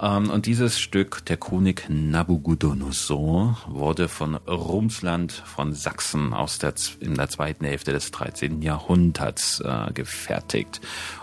[0.00, 7.14] Ähm, und dieses Stück, der König Nabucodonosor, wurde von Rumsland von Sachsen aus der, in
[7.14, 8.62] der zweiten Hälfte des 13.
[8.62, 10.80] Jahrhunderts äh, gefertigt.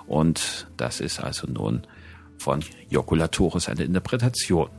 [0.07, 1.87] Und das ist also nun
[2.37, 4.69] von Jokulatoris eine Interpretation.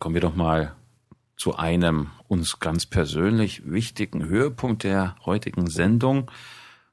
[0.00, 0.74] Kommen wir doch mal
[1.36, 6.30] zu einem uns ganz persönlich wichtigen Höhepunkt der heutigen Sendung.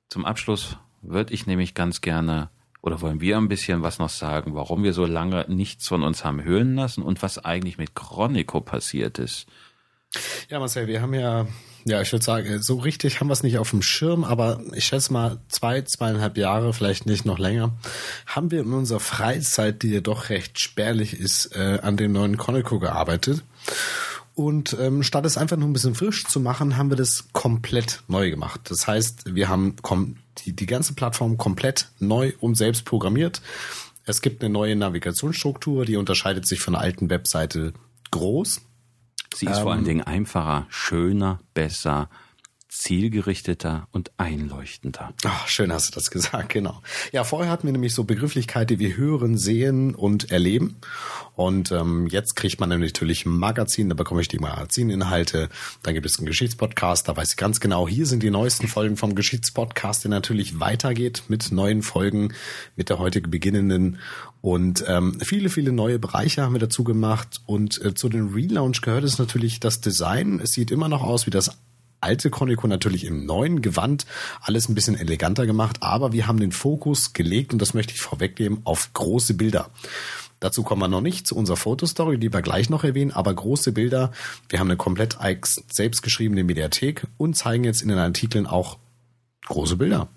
[0.09, 2.49] Zum Abschluss würde ich nämlich ganz gerne
[2.81, 6.23] oder wollen wir ein bisschen was noch sagen, warum wir so lange nichts von uns
[6.23, 9.47] haben hören lassen und was eigentlich mit Chronico passiert ist.
[10.49, 11.47] Ja, Marcel, wir haben ja
[11.87, 14.85] ja, ich würde sagen, so richtig haben wir es nicht auf dem Schirm, aber ich
[14.85, 17.71] schätze mal zwei, zweieinhalb Jahre, vielleicht nicht noch länger,
[18.25, 22.37] haben wir in unserer Freizeit, die ja doch recht spärlich ist, äh, an dem neuen
[22.37, 23.43] Chronico gearbeitet.
[24.35, 28.03] Und ähm, statt es einfach nur ein bisschen frisch zu machen, haben wir das komplett
[28.07, 28.61] neu gemacht.
[28.65, 29.77] Das heißt, wir haben
[30.45, 33.41] die, die ganze Plattform komplett neu und selbst programmiert.
[34.05, 37.73] Es gibt eine neue Navigationsstruktur, die unterscheidet sich von der alten Webseite
[38.11, 38.61] groß.
[39.33, 42.09] Sie ist ähm, vor allen ähm, Dingen einfacher, schöner, besser,
[42.77, 45.13] zielgerichteter und einleuchtender.
[45.25, 46.81] Ach, schön hast du das gesagt, genau.
[47.11, 50.77] Ja, vorher hatten wir nämlich so Begrifflichkeiten wie hören, sehen und erleben.
[51.35, 55.49] Und ähm, jetzt kriegt man natürlich ein Magazin, da bekomme ich die Magazininhalte.
[55.83, 58.97] Dann gibt es einen Geschichtspodcast, da weiß ich ganz genau, hier sind die neuesten Folgen
[58.97, 62.33] vom Geschichtspodcast, der natürlich weitergeht mit neuen Folgen,
[62.75, 63.99] mit der heute beginnenden.
[64.41, 67.41] Und ähm, viele, viele neue Bereiche haben wir dazu gemacht.
[67.45, 70.39] Und äh, zu den Relaunch gehört es natürlich das Design.
[70.41, 71.57] Es sieht immer noch aus wie das
[72.07, 74.05] alte Chronico natürlich im neuen Gewand
[74.41, 77.99] alles ein bisschen eleganter gemacht, aber wir haben den Fokus gelegt, und das möchte ich
[77.99, 79.69] vorwegnehmen, auf große Bilder.
[80.39, 83.73] Dazu kommen wir noch nicht zu unserer Fotostory, die wir gleich noch erwähnen, aber große
[83.73, 84.13] Bilder.
[84.47, 85.17] Wir haben eine komplett
[85.69, 88.77] selbstgeschriebene Mediathek und zeigen jetzt in den Artikeln auch
[89.47, 90.07] große Bilder.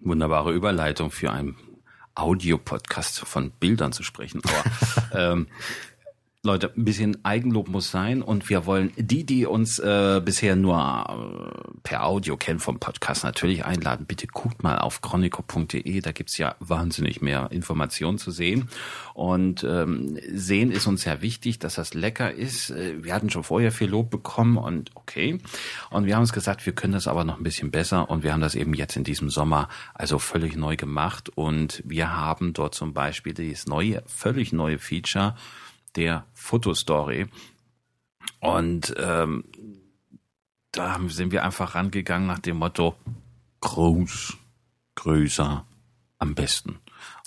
[0.00, 1.56] Wunderbare Überleitung für einen
[2.16, 4.42] Audiopodcast von Bildern zu sprechen.
[4.42, 5.46] Aber ähm,
[6.46, 10.76] Leute, ein bisschen Eigenlob muss sein und wir wollen die, die uns äh, bisher nur
[10.76, 14.04] äh, per Audio kennen vom Podcast, natürlich einladen.
[14.04, 18.68] Bitte guckt mal auf chronico.de, da gibt's ja wahnsinnig mehr Informationen zu sehen.
[19.14, 22.68] Und ähm, sehen ist uns sehr wichtig, dass das lecker ist.
[22.68, 25.38] Äh, wir hatten schon vorher viel Lob bekommen und okay.
[25.88, 28.34] Und wir haben uns gesagt, wir können das aber noch ein bisschen besser und wir
[28.34, 32.74] haben das eben jetzt in diesem Sommer also völlig neu gemacht und wir haben dort
[32.74, 35.36] zum Beispiel dieses neue, völlig neue Feature
[35.96, 37.26] der Fotostory.
[38.40, 39.44] Und ähm,
[40.72, 42.96] da sind wir einfach rangegangen nach dem Motto
[43.60, 44.36] groß,
[44.96, 45.66] größer,
[46.18, 46.78] am besten.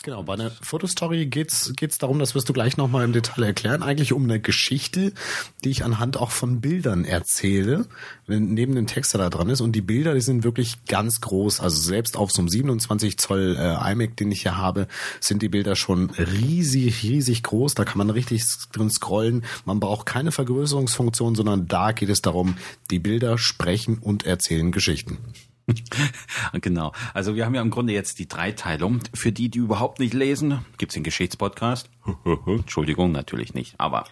[0.04, 3.82] Genau, bei einer Fotostory geht's geht's darum, das wirst du gleich nochmal im Detail erklären,
[3.82, 5.12] eigentlich um eine Geschichte,
[5.64, 7.88] die ich anhand auch von Bildern erzähle,
[8.28, 9.60] neben dem Text, der da dran ist.
[9.60, 11.60] Und die Bilder, die sind wirklich ganz groß.
[11.60, 14.88] Also selbst auf so einem 27 Zoll äh, iMac, den ich hier habe,
[15.20, 17.74] sind die Bilder schon riesig, riesig groß.
[17.74, 19.46] Da kann man richtig drin scrollen.
[19.66, 22.58] Man braucht keine Vergrößerungsfunktion, sondern da geht es darum,
[22.92, 25.18] die Bilder sprechen und erzählen Geschichten.
[26.62, 26.94] genau.
[27.14, 29.00] Also wir haben ja im Grunde jetzt die Dreiteilung.
[29.14, 31.90] Für die, die überhaupt nicht lesen, gibt's den Geschichtspodcast.
[32.46, 33.76] Entschuldigung, natürlich nicht.
[33.78, 34.06] Aber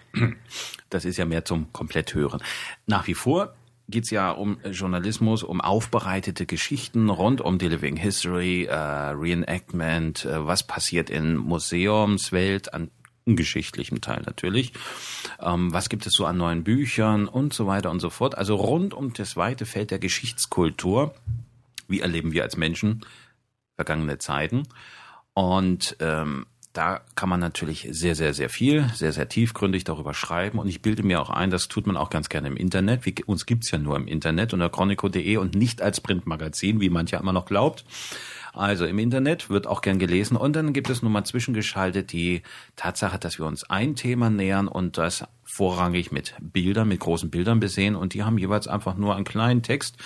[0.89, 2.41] das ist ja mehr zum Kompletthören.
[2.87, 3.55] Nach wie vor
[3.87, 10.45] geht's ja um Journalismus, um aufbereitete Geschichten rund um die Living History, äh, Reenactment, äh,
[10.45, 12.89] was passiert in Museumswelt, an
[13.27, 14.73] geschichtlichem Teil natürlich.
[15.39, 18.37] Ähm, was gibt es so an neuen Büchern und so weiter und so fort.
[18.37, 21.15] Also rund um das weite Feld der Geschichtskultur
[21.87, 23.05] wie erleben wir als Menschen
[23.75, 24.63] vergangene Zeiten.
[25.33, 26.45] Und ähm,
[26.75, 30.59] da kann man natürlich sehr, sehr, sehr viel, sehr, sehr tiefgründig darüber schreiben.
[30.59, 33.05] Und ich bilde mir auch ein, das tut man auch ganz gerne im Internet.
[33.05, 37.19] Wie, uns gibt's ja nur im Internet unter chronico.de und nicht als Printmagazin, wie mancher
[37.19, 37.85] immer noch glaubt.
[38.51, 40.35] Also im Internet wird auch gern gelesen.
[40.35, 42.41] Und dann gibt es nun mal zwischengeschaltet die
[42.75, 47.61] Tatsache, dass wir uns ein Thema nähern und das vorrangig mit Bildern, mit großen Bildern
[47.61, 47.95] besehen.
[47.95, 49.97] Und die haben jeweils einfach nur einen kleinen Text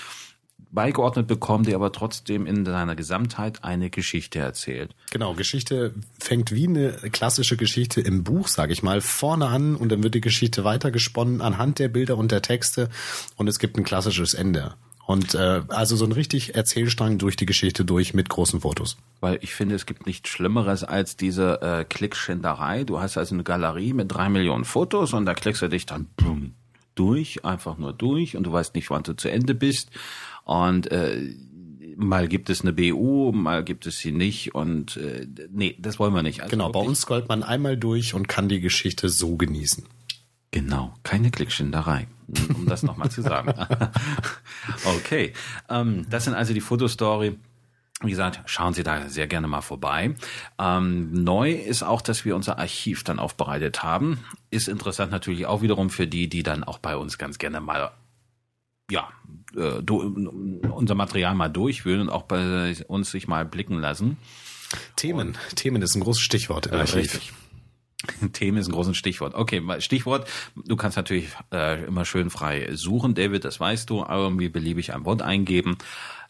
[0.71, 4.95] beigeordnet bekommen, der aber trotzdem in seiner Gesamtheit eine Geschichte erzählt.
[5.12, 9.91] Genau, Geschichte fängt wie eine klassische Geschichte im Buch, sage ich mal, vorne an und
[9.91, 12.89] dann wird die Geschichte weitergesponnen anhand der Bilder und der Texte
[13.38, 14.75] und es gibt ein klassisches Ende.
[15.10, 18.95] Und äh, also so ein richtig Erzählstrang durch die Geschichte durch mit großen Fotos.
[19.21, 22.84] Weil ich finde, es gibt nichts Schlimmeres als diese äh, Klickschinderei.
[22.84, 26.10] Du hast also eine Galerie mit drei Millionen Fotos und da klickst du dich dann
[26.15, 26.53] boom,
[26.93, 29.89] durch, einfach nur durch und du weißt nicht, wann du zu Ende bist.
[30.50, 31.36] Und äh,
[31.96, 36.16] mal gibt es eine BU, mal gibt es sie nicht und äh, nee, das wollen
[36.16, 36.42] wir nicht.
[36.42, 39.86] Also genau, bei uns scrollt man einmal durch und kann die Geschichte so genießen.
[40.50, 42.08] Genau, keine Klickschinderei,
[42.56, 43.54] um das nochmal zu sagen.
[44.86, 45.34] okay,
[45.70, 47.38] ähm, das sind also die Fotostory.
[48.02, 50.16] Wie gesagt, schauen Sie da sehr gerne mal vorbei.
[50.58, 54.18] Ähm, neu ist auch, dass wir unser Archiv dann aufbereitet haben.
[54.50, 57.92] Ist interessant natürlich auch wiederum für die, die dann auch bei uns ganz gerne mal
[58.90, 59.10] ja,
[59.56, 59.82] äh,
[60.70, 64.18] unser Material mal durchwühlen und auch bei uns sich mal blicken lassen.
[64.96, 65.30] Themen.
[65.50, 66.68] Und Themen ist ein großes Stichwort.
[66.68, 67.34] Äh, richtig.
[68.34, 69.36] Themen ist ein großes Stichwort.
[69.36, 70.28] Okay, Stichwort.
[70.66, 75.06] Du kannst natürlich äh, immer schön frei suchen, David, das weißt du, irgendwie beliebig ein
[75.06, 75.78] Wort eingeben.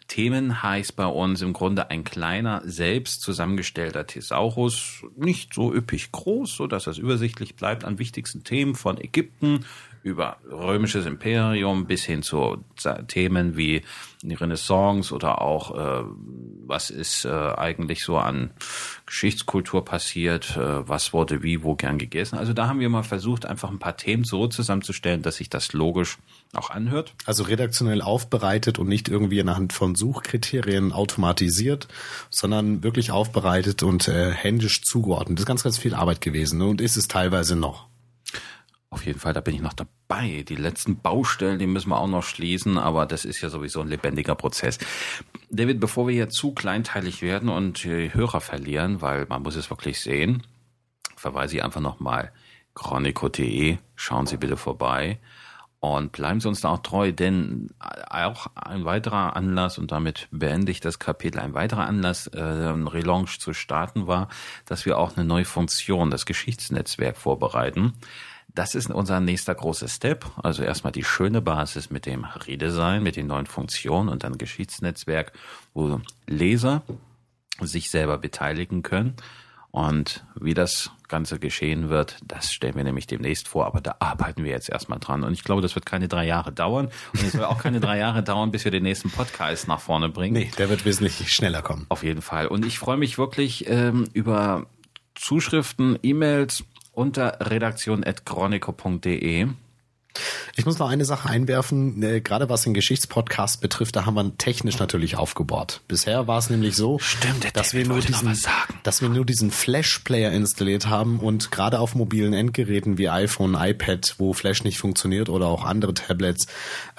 [0.07, 6.55] Themen heißt bei uns im Grunde ein kleiner, selbst zusammengestellter Thesaurus, nicht so üppig groß,
[6.55, 9.65] so dass es übersichtlich bleibt an wichtigsten Themen von Ägypten
[10.03, 12.63] über römisches Imperium bis hin zu
[13.07, 13.83] Themen wie
[14.21, 16.03] die Renaissance oder auch äh,
[16.65, 18.51] was ist äh, eigentlich so an
[19.05, 22.37] Geschichtskultur passiert, äh, was wurde wie, wo gern gegessen.
[22.37, 25.73] Also da haben wir mal versucht, einfach ein paar Themen so zusammenzustellen, dass sich das
[25.73, 26.17] logisch
[26.53, 27.13] auch anhört.
[27.25, 31.87] Also redaktionell aufbereitet und nicht irgendwie anhand von Suchkriterien automatisiert,
[32.29, 35.39] sondern wirklich aufbereitet und äh, händisch zugeordnet.
[35.39, 36.65] Das ist ganz, ganz viel Arbeit gewesen ne?
[36.65, 37.88] und ist es teilweise noch.
[38.91, 40.43] Auf jeden Fall, da bin ich noch dabei.
[40.47, 43.87] Die letzten Baustellen, die müssen wir auch noch schließen, aber das ist ja sowieso ein
[43.87, 44.79] lebendiger Prozess.
[45.51, 49.69] David, bevor wir hier zu kleinteilig werden und die Hörer verlieren, weil man muss es
[49.69, 50.43] wirklich sehen,
[51.15, 52.31] verweise ich einfach nochmal
[52.73, 55.19] chronico.de, schauen Sie bitte vorbei
[55.79, 60.71] und bleiben Sie uns da auch treu, denn auch ein weiterer Anlass, und damit beende
[60.71, 64.29] ich das Kapitel, ein weiterer Anlass, äh, ein Relaunch zu starten war,
[64.65, 67.93] dass wir auch eine neue Funktion, das Geschichtsnetzwerk vorbereiten.
[68.55, 70.25] Das ist unser nächster großer Step.
[70.41, 75.31] Also erstmal die schöne Basis mit dem Redesign, mit den neuen Funktionen und dann Geschichtsnetzwerk,
[75.73, 76.83] wo Leser
[77.61, 79.15] sich selber beteiligen können.
[79.71, 83.67] Und wie das Ganze geschehen wird, das stellen wir nämlich demnächst vor.
[83.67, 85.23] Aber da arbeiten wir jetzt erstmal dran.
[85.23, 86.89] Und ich glaube, das wird keine drei Jahre dauern.
[87.13, 90.09] Und es soll auch keine drei Jahre dauern, bis wir den nächsten Podcast nach vorne
[90.09, 90.33] bringen.
[90.33, 91.85] Nee, der wird wesentlich schneller kommen.
[91.89, 92.47] Auf jeden Fall.
[92.47, 94.65] Und ich freue mich wirklich ähm, über
[95.13, 96.63] Zuschriften, E-Mails,
[96.99, 99.47] unter redaktion.chronico.de.
[100.55, 104.37] Ich muss noch eine Sache einwerfen, äh, gerade was den Geschichtspodcast betrifft, da haben wir
[104.37, 105.79] technisch natürlich aufgebaut.
[105.87, 108.37] Bisher war es nämlich so, Stimmt, dass, wir nur diesen,
[108.83, 114.15] dass wir nur diesen Flash-Player installiert haben und gerade auf mobilen Endgeräten wie iPhone, iPad,
[114.17, 116.47] wo Flash nicht funktioniert oder auch andere Tablets,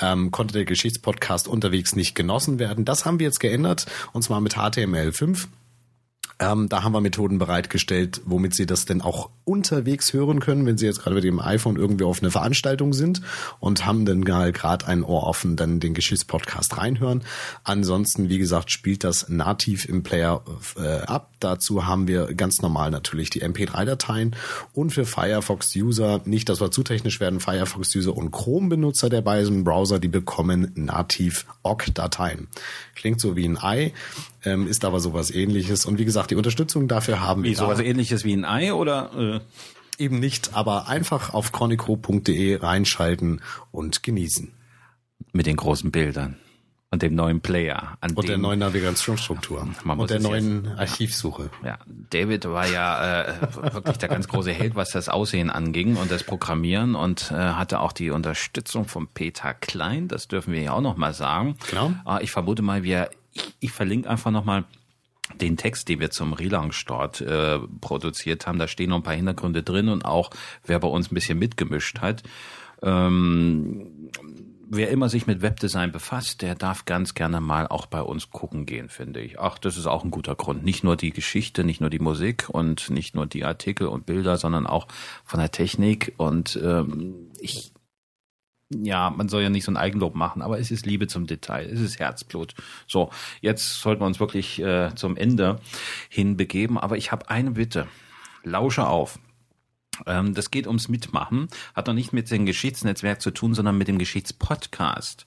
[0.00, 2.86] ähm, konnte der Geschichtspodcast unterwegs nicht genossen werden.
[2.86, 5.48] Das haben wir jetzt geändert und zwar mit HTML5.
[6.40, 10.78] Ähm, da haben wir Methoden bereitgestellt, womit Sie das denn auch unterwegs hören können, wenn
[10.78, 13.20] Sie jetzt gerade mit dem iPhone irgendwie auf eine Veranstaltung sind
[13.60, 17.22] und haben dann gerade ein Ohr offen, dann den Geschichtspodcast reinhören.
[17.62, 20.42] Ansonsten, wie gesagt, spielt das nativ im Player
[20.76, 21.30] äh, ab.
[21.40, 24.34] Dazu haben wir ganz normal natürlich die MP3-Dateien
[24.72, 29.98] und für Firefox-User, nicht, dass wir zu technisch werden, Firefox-User und Chrome-Benutzer der beiden Browser,
[29.98, 32.48] die bekommen nativ OGG-Dateien.
[32.94, 33.92] Klingt so wie ein Ei,
[34.44, 35.86] ähm, ist aber sowas ähnliches.
[35.86, 37.50] Und wie gesagt, die Unterstützung dafür haben wir.
[37.50, 39.10] Wie, sowas ähnliches wie ein Ei oder?
[39.16, 39.40] Äh?
[40.02, 44.52] Eben nicht, aber einfach auf chronico.de reinschalten und genießen.
[45.32, 46.36] Mit den großen Bildern
[46.90, 47.96] und dem neuen Player.
[48.00, 49.68] An und der neuen Navigationsstruktur.
[49.84, 51.50] und der neuen jetzt, Archivsuche.
[51.64, 53.34] Ja, David war ja äh,
[53.72, 57.80] wirklich der ganz große Held, was das Aussehen anging und das Programmieren und äh, hatte
[57.80, 60.08] auch die Unterstützung von Peter Klein.
[60.08, 61.56] Das dürfen wir ja auch noch mal sagen.
[61.70, 61.92] Genau.
[62.06, 63.10] Äh, ich vermute mal, wir,
[63.60, 64.64] ich, verlinke einfach noch mal
[65.40, 69.14] den Text, den wir zum Relaunch dort äh, produziert haben, da stehen noch ein paar
[69.14, 70.30] Hintergründe drin und auch,
[70.64, 72.22] wer bei uns ein bisschen mitgemischt hat.
[72.82, 74.10] Ähm,
[74.70, 78.66] wer immer sich mit Webdesign befasst, der darf ganz gerne mal auch bei uns gucken
[78.66, 79.38] gehen, finde ich.
[79.38, 80.64] Ach, das ist auch ein guter Grund.
[80.64, 84.36] Nicht nur die Geschichte, nicht nur die Musik und nicht nur die Artikel und Bilder,
[84.36, 84.86] sondern auch
[85.24, 86.14] von der Technik.
[86.16, 87.72] Und ähm, ich
[88.70, 91.68] ja, man soll ja nicht so ein Eigenlob machen, aber es ist Liebe zum Detail,
[91.68, 92.54] es ist Herzblut.
[92.86, 93.10] So,
[93.40, 95.60] jetzt sollten wir uns wirklich äh, zum Ende
[96.08, 97.88] hin begeben, aber ich habe eine Bitte.
[98.42, 99.18] Lausche auf.
[100.06, 103.88] Ähm, das geht ums Mitmachen, hat noch nicht mit dem Geschichtsnetzwerk zu tun, sondern mit
[103.88, 105.26] dem Geschichtspodcast.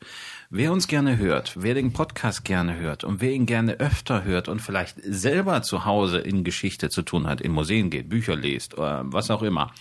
[0.50, 4.48] Wer uns gerne hört, wer den Podcast gerne hört und wer ihn gerne öfter hört
[4.48, 8.74] und vielleicht selber zu Hause in Geschichte zu tun hat, in Museen geht, Bücher liest,
[8.76, 9.72] äh, was auch immer,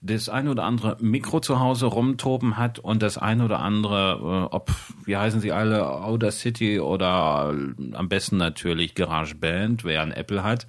[0.00, 4.54] das ein oder andere Mikro zu Hause rumtoben hat und das ein oder andere, äh,
[4.54, 4.70] ob,
[5.04, 7.54] wie heißen sie alle, Audacity oder
[7.92, 10.66] am besten natürlich GarageBand, wer ein Apple hat.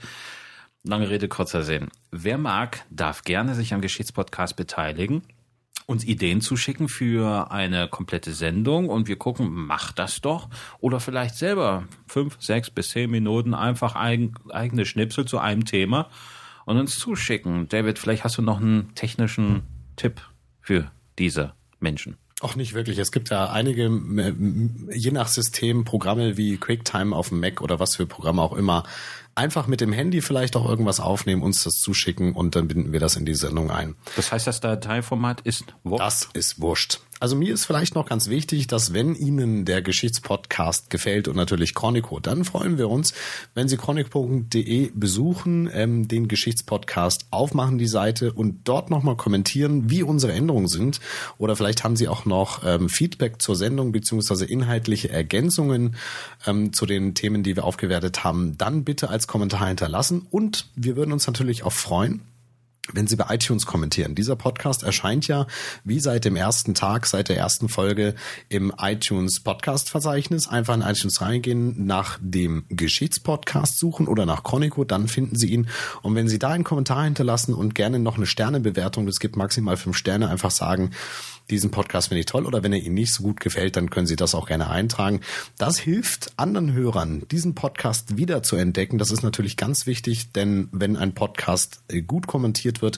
[0.84, 1.89] Lange Rede, kurzer Sinn.
[2.11, 5.23] Wer mag, darf gerne sich am Geschichtspodcast beteiligen
[5.88, 10.49] uns Ideen zuschicken für eine komplette Sendung und wir gucken, macht das doch.
[10.80, 16.09] Oder vielleicht selber fünf, sechs bis zehn Minuten einfach eigen, eigene Schnipsel zu einem Thema
[16.68, 17.70] und uns zuschicken.
[17.70, 19.63] David, vielleicht hast du noch einen technischen
[19.95, 20.22] Tipp
[20.61, 22.18] für diese Menschen.
[22.41, 22.99] Auch nicht wirklich.
[22.99, 23.89] Es gibt ja einige,
[24.93, 28.84] je nach System, Programme wie QuickTime auf dem Mac oder was für Programme auch immer.
[29.38, 33.00] Einfach mit dem Handy vielleicht auch irgendwas aufnehmen, uns das zuschicken und dann binden wir
[33.00, 33.94] das in die Sendung ein.
[34.16, 36.04] Das heißt, das Dateiformat ist wurscht?
[36.04, 37.00] Das ist wurscht.
[37.20, 41.74] Also mir ist vielleicht noch ganz wichtig, dass wenn Ihnen der Geschichtspodcast gefällt und natürlich
[41.74, 43.14] Chronico, dann freuen wir uns,
[43.56, 50.04] wenn Sie chronico.de besuchen, ähm, den Geschichtspodcast aufmachen, die Seite und dort nochmal kommentieren, wie
[50.04, 51.00] unsere Änderungen sind.
[51.40, 55.96] Oder vielleicht haben Sie auch noch ähm, Feedback zur Sendung beziehungsweise inhaltliche Ergänzungen
[56.46, 58.60] ähm, zu den Themen, die wir aufgewertet haben.
[58.60, 62.21] Dann bitte als Kommentar hinterlassen und wir würden uns natürlich auch freuen,
[62.93, 64.15] wenn Sie bei iTunes kommentieren.
[64.15, 65.47] Dieser Podcast erscheint ja
[65.84, 68.15] wie seit dem ersten Tag, seit der ersten Folge
[68.49, 70.47] im iTunes Podcast Verzeichnis.
[70.47, 75.67] Einfach in iTunes reingehen, nach dem Geschichtspodcast suchen oder nach Chronico, dann finden Sie ihn.
[76.01, 79.78] Und wenn Sie da einen Kommentar hinterlassen und gerne noch eine Sternebewertung, das gibt maximal
[79.78, 80.91] fünf Sterne, einfach sagen,
[81.50, 84.08] diesen Podcast finde ich toll oder wenn er Ihnen nicht so gut gefällt, dann können
[84.08, 85.22] Sie das auch gerne eintragen.
[85.58, 88.98] Das hilft anderen Hörern, diesen Podcast wieder zu entdecken.
[88.98, 92.98] Das ist natürlich ganz wichtig, denn wenn ein Podcast äh, gut kommentiert wird,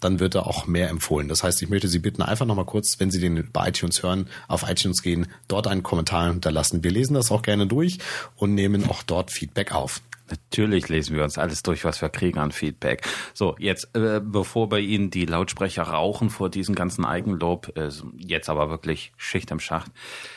[0.00, 1.28] dann wird er auch mehr empfohlen.
[1.28, 4.28] Das heißt, ich möchte Sie bitten, einfach nochmal kurz, wenn Sie den bei iTunes hören,
[4.48, 6.82] auf iTunes gehen, dort einen Kommentar hinterlassen.
[6.82, 7.98] Wir lesen das auch gerne durch
[8.36, 10.00] und nehmen auch dort Feedback auf.
[10.30, 13.06] Natürlich lesen wir uns alles durch, was wir kriegen an Feedback.
[13.34, 18.48] So, jetzt, äh, bevor bei Ihnen die Lautsprecher rauchen vor diesem ganzen Eigenlob, äh, jetzt
[18.48, 19.90] aber wirklich Schicht im Schacht,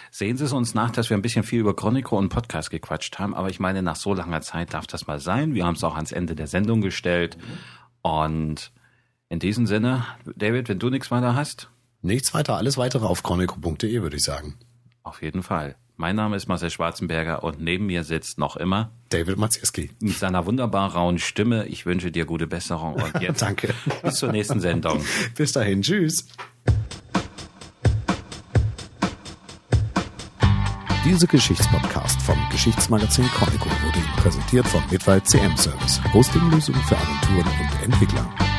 [0.10, 3.20] sehen Sie es uns nach, dass wir ein bisschen viel über Chronico und Podcast gequatscht
[3.20, 3.36] haben.
[3.36, 5.54] Aber ich meine, nach so langer Zeit darf das mal sein.
[5.54, 7.38] Wir haben es auch ans Ende der Sendung gestellt.
[8.02, 8.72] Und
[9.30, 11.70] in diesem Sinne, David, wenn du nichts weiter hast?
[12.02, 14.58] Nichts weiter, alles weitere auf chronico.de, würde ich sagen.
[15.04, 15.76] Auf jeden Fall.
[15.96, 19.92] Mein Name ist Marcel Schwarzenberger und neben mir sitzt noch immer David Maciejewski.
[20.00, 21.68] Mit seiner wunderbar rauen Stimme.
[21.68, 23.74] Ich wünsche dir gute Besserung und jetzt Danke.
[24.02, 25.06] bis zur nächsten Sendung.
[25.36, 26.28] Bis dahin, tschüss.
[31.06, 37.48] Diese Geschichtspodcast vom Geschichtsmagazin Chronico wurde Ihnen präsentiert von Mitwald CM Service, Hostinglösungen für Agenturen
[37.60, 38.53] und Entwickler.